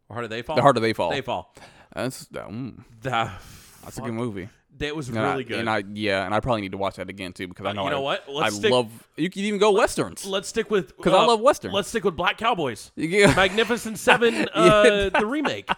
[0.09, 0.55] Or harder they fall.
[0.55, 1.09] the harder they fall.
[1.11, 1.53] They fall.
[1.93, 3.39] That's mm, That,
[3.83, 4.49] that's a good movie.
[4.79, 5.59] That was And I- really good.
[5.59, 7.73] And I yeah, and I probably need to watch that again too because I Uh,
[7.73, 8.23] know you know I, what?
[8.27, 8.89] I Let's stick- love.
[9.15, 10.25] You can even go westerns.
[10.25, 11.71] let's stick with 'Cause I uh, love Western.
[11.73, 12.91] Let's stick with Black Cowboys.
[12.97, 13.33] Yeah.
[13.35, 15.69] Magnificent Seven, uh, the remake.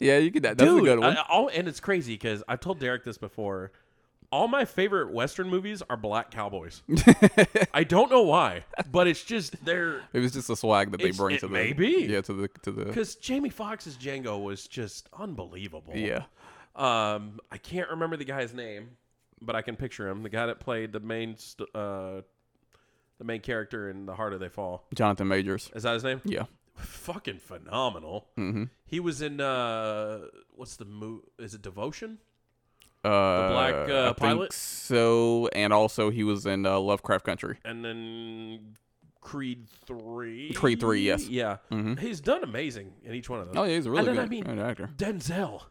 [0.00, 0.42] yeah, you can.
[0.42, 1.16] That, that's Dude, a good one.
[1.16, 3.72] I- and it's crazy because I've told Derek this before.
[4.34, 6.82] All my favorite Western movies are Black Cowboys.
[7.72, 11.04] I don't know why, but it's just they're it was just a swag that they
[11.10, 12.06] It's- bring it to the may be.
[12.10, 15.92] yeah to the to the because Jamie Foxx's Django was just unbelievable.
[15.94, 16.24] yeah.
[16.74, 18.96] Um, I can't remember the guy's name,
[19.40, 20.24] but I can picture him.
[20.24, 22.22] The guy that played the main, st- uh,
[23.18, 24.84] the main character in The Harder They Fall.
[24.92, 25.70] Jonathan Majors.
[25.76, 26.20] Is that his name?
[26.24, 26.46] Yeah.
[26.74, 28.26] Fucking phenomenal.
[28.36, 28.64] Mm-hmm.
[28.86, 30.22] He was in uh,
[30.56, 31.22] what's the movie?
[31.38, 32.18] Is it Devotion?
[33.04, 34.52] Uh, Black, uh, I think Pilot?
[34.52, 37.58] So, and also he was in uh, Lovecraft Country.
[37.64, 38.76] And then
[39.20, 40.52] Creed three.
[40.54, 41.28] Creed 3, yes.
[41.28, 41.98] Yeah, Mhm.
[41.98, 43.56] he's done amazing in each one of those.
[43.56, 44.90] Oh yeah, he's a really and then, good, I mean, good actor.
[44.96, 45.62] Denzel.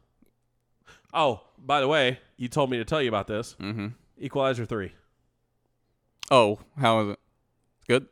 [1.13, 3.55] Oh, by the way, you told me to tell you about this.
[3.59, 3.88] Mm-hmm.
[4.19, 4.93] Equalizer three.
[6.31, 7.19] Oh, how is it?
[7.88, 8.07] Good.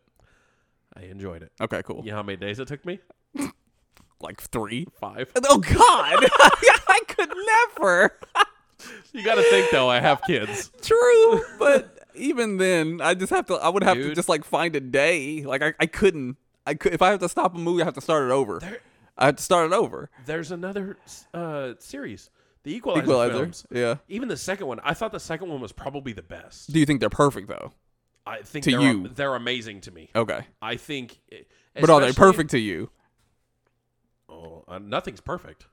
[0.95, 1.51] I enjoyed it.
[1.59, 2.01] Okay, cool.
[2.03, 2.99] You know how many days it took me?
[4.23, 4.85] Like three.
[4.99, 5.31] Five.
[5.47, 5.73] Oh God,
[6.87, 7.31] I could
[7.79, 8.19] never.
[9.13, 9.89] You got to think though.
[9.89, 10.71] I have kids.
[10.81, 13.55] True, but even then, I just have to.
[13.55, 15.43] I would have to just like find a day.
[15.43, 16.37] Like I, I couldn't.
[16.65, 18.59] I could if I have to stop a movie, I have to start it over.
[18.59, 18.79] There-
[19.17, 20.09] I have to start it over.
[20.25, 20.97] There's another
[21.33, 22.29] uh, series,
[22.63, 23.33] the Equalizer, Equalizer.
[23.33, 23.65] films.
[23.69, 23.95] Yeah.
[24.07, 26.71] Even the second one, I thought the second one was probably the best.
[26.71, 27.73] Do you think they're perfect though?
[28.25, 29.07] I think To they're, you.
[29.09, 30.09] they're amazing to me.
[30.15, 31.19] Okay, I think,
[31.75, 32.89] but are they perfect to you?
[34.29, 35.65] Oh, uh, nothing's perfect.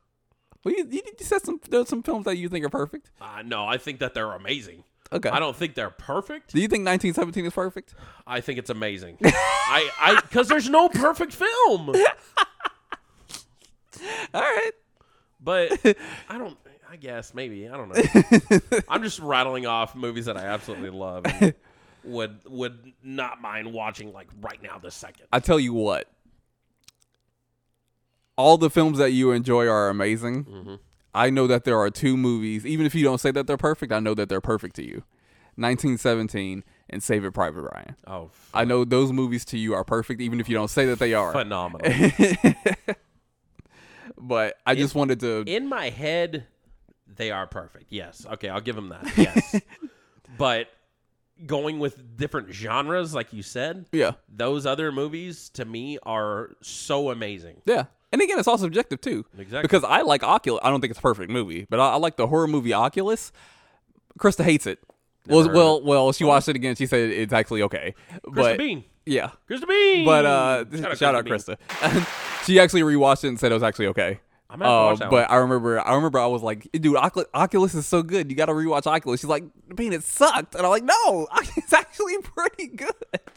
[0.68, 3.10] Well, you, you said some there's some films that you think are perfect.
[3.20, 4.84] Uh, no, I think that they're amazing.
[5.10, 5.30] Okay.
[5.30, 6.52] I don't think they're perfect.
[6.52, 7.94] Do you think 1917 is perfect?
[8.26, 9.16] I think it's amazing.
[9.24, 11.88] I, I, because there's no perfect film.
[14.34, 14.72] All right.
[15.40, 15.80] But
[16.28, 16.58] I don't.
[16.90, 18.80] I guess maybe I don't know.
[18.88, 21.54] I'm just rattling off movies that I absolutely love and
[22.04, 25.26] would would not mind watching like right now this second.
[25.32, 26.10] I tell you what.
[28.38, 30.44] All the films that you enjoy are amazing.
[30.44, 30.74] Mm-hmm.
[31.14, 33.92] I know that there are two movies, even if you don't say that they're perfect,
[33.92, 35.02] I know that they're perfect to you.
[35.56, 37.96] 1917 and Saving Private Ryan.
[38.06, 40.98] Oh, I know those movies to you are perfect, even if you don't say that
[40.98, 41.32] they are.
[41.32, 41.90] phenomenal!
[44.20, 45.44] But I just wanted to.
[45.46, 46.46] In my head,
[47.06, 47.86] they are perfect.
[47.90, 48.26] Yes.
[48.32, 49.16] Okay, I'll give them that.
[49.16, 49.60] Yes.
[50.38, 50.68] but
[51.46, 54.12] going with different genres, like you said, yeah.
[54.28, 57.62] those other movies to me are so amazing.
[57.64, 57.84] Yeah.
[58.12, 59.26] And again, it's all subjective too.
[59.36, 59.62] Exactly.
[59.62, 60.60] Because I like Oculus.
[60.64, 63.32] I don't think it's a perfect movie, but I, I like the horror movie Oculus.
[64.18, 64.78] Krista hates it.
[65.26, 66.12] Well, well, well.
[66.12, 66.74] She watched it again.
[66.74, 67.94] She said it's actually okay.
[68.26, 68.84] Krista but Bean.
[69.04, 70.06] yeah, Krista Bean.
[70.06, 72.44] but uh, Shout shout, out Krista Krista.
[72.46, 74.20] she actually rewatched it and said it was actually okay.
[74.50, 77.86] I'm Uh, watch that but I remember, I remember, I was like, "Dude, Oculus is
[77.86, 78.30] so good.
[78.30, 79.44] You got to rewatch Oculus." She's like,
[79.74, 81.28] "Bean, it sucked," and I'm like, "No,
[81.58, 82.90] it's actually pretty good."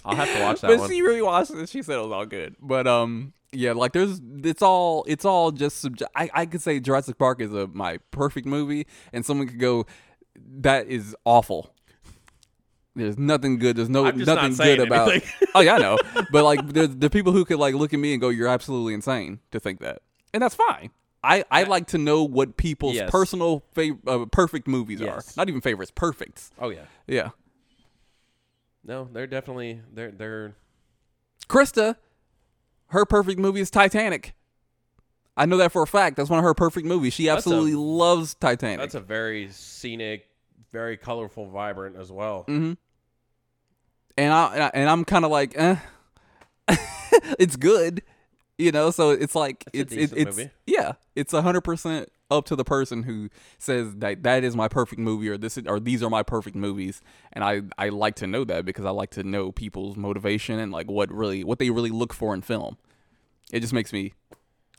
[0.06, 0.90] I'll have to watch that but one.
[0.90, 1.68] she rewatched it.
[1.68, 2.56] She said it was all good.
[2.62, 6.10] But um, yeah, like there's, it's all, it's all just subject.
[6.16, 9.86] I, I could say Jurassic Park is a my perfect movie, and someone could go,
[10.60, 11.74] "That is awful."
[12.96, 13.78] There's nothing good.
[13.78, 15.14] There's no nothing good about.
[15.56, 15.98] oh yeah, I know.
[16.32, 18.94] But like, there's the people who could like look at me and go, "You're absolutely
[18.94, 20.02] insane to think that,"
[20.34, 20.92] and that's fine.
[21.24, 23.12] I, I like to know what people's Yes.
[23.12, 25.10] personal fav- uh, perfect movies Yes.
[25.10, 25.42] are.
[25.42, 26.50] Not even favorites, perfects.
[26.58, 26.86] Oh yeah.
[27.06, 27.30] Yeah.
[28.84, 30.56] No, they're definitely they're they're
[31.48, 31.96] Krista,
[32.92, 34.34] her perfect movie is Titanic.
[35.38, 36.18] I know that for a fact.
[36.18, 37.14] That's one of her perfect movies.
[37.14, 38.80] She a- absolutely loves Titanic.
[38.80, 40.28] that's a very scenic,
[40.72, 42.46] very colorful, vibrant as well.
[42.48, 42.52] I
[44.18, 45.78] and I- and I'm kind of like, eh.
[47.40, 48.02] it's good,
[48.58, 48.92] you know.
[48.92, 50.50] So it's like It's a it's it, it's movie.
[50.66, 55.00] yeah, it's hundred percent up to the person who says that that is my perfect
[55.02, 57.02] movie or this is, or these are my perfect movies,
[57.34, 60.72] and I I like to know that because I like to know people's motivation and
[60.72, 62.78] like what really what they really look for in film.
[63.52, 64.14] It just makes me,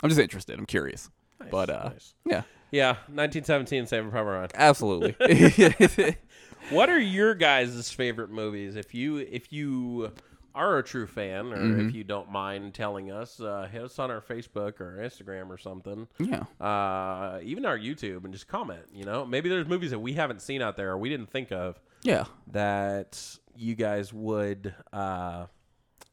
[0.03, 0.59] I'm just interested.
[0.59, 1.11] I'm curious,
[1.51, 2.15] but uh, nice.
[2.25, 4.51] yeah, Yeah, 1917 Saving Private Ryan.
[4.55, 5.15] absolutely.
[6.71, 8.77] What are your guys' favorite movies?
[8.77, 10.13] If you if you
[10.55, 11.89] are a true fan, or Mm-hmm.
[11.89, 15.59] if you don't mind telling us, uh, hit us on our Facebook or Instagram or
[15.59, 16.07] something.
[16.19, 16.45] yeah.
[16.65, 18.83] Uh, even our YouTube, and just comment.
[18.95, 21.53] You know, maybe there's movies that we haven't seen out there or we didn't think
[21.53, 22.25] of Yeah.
[22.53, 23.21] that
[23.57, 25.47] you guys would uh,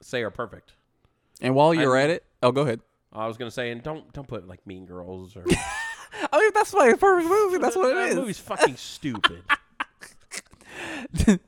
[0.02, 0.74] say are perfect.
[1.42, 2.82] And while you're at it, oh, go ahead.
[3.14, 5.44] I was gonna say, and don't don't put like Mean Girls or
[6.32, 7.58] I mean, that's my perfect movie.
[7.60, 8.16] That's what that it is.
[8.16, 9.42] movie's fucking stupid.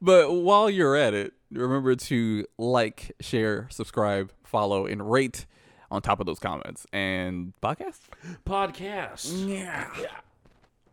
[0.00, 5.46] But while you're at it, remember to like, share, subscribe, follow, and rate
[5.90, 8.00] on top of those comments and podcast.
[8.46, 9.48] Podcast.
[9.48, 9.88] Yeah.
[10.00, 10.06] Yeah.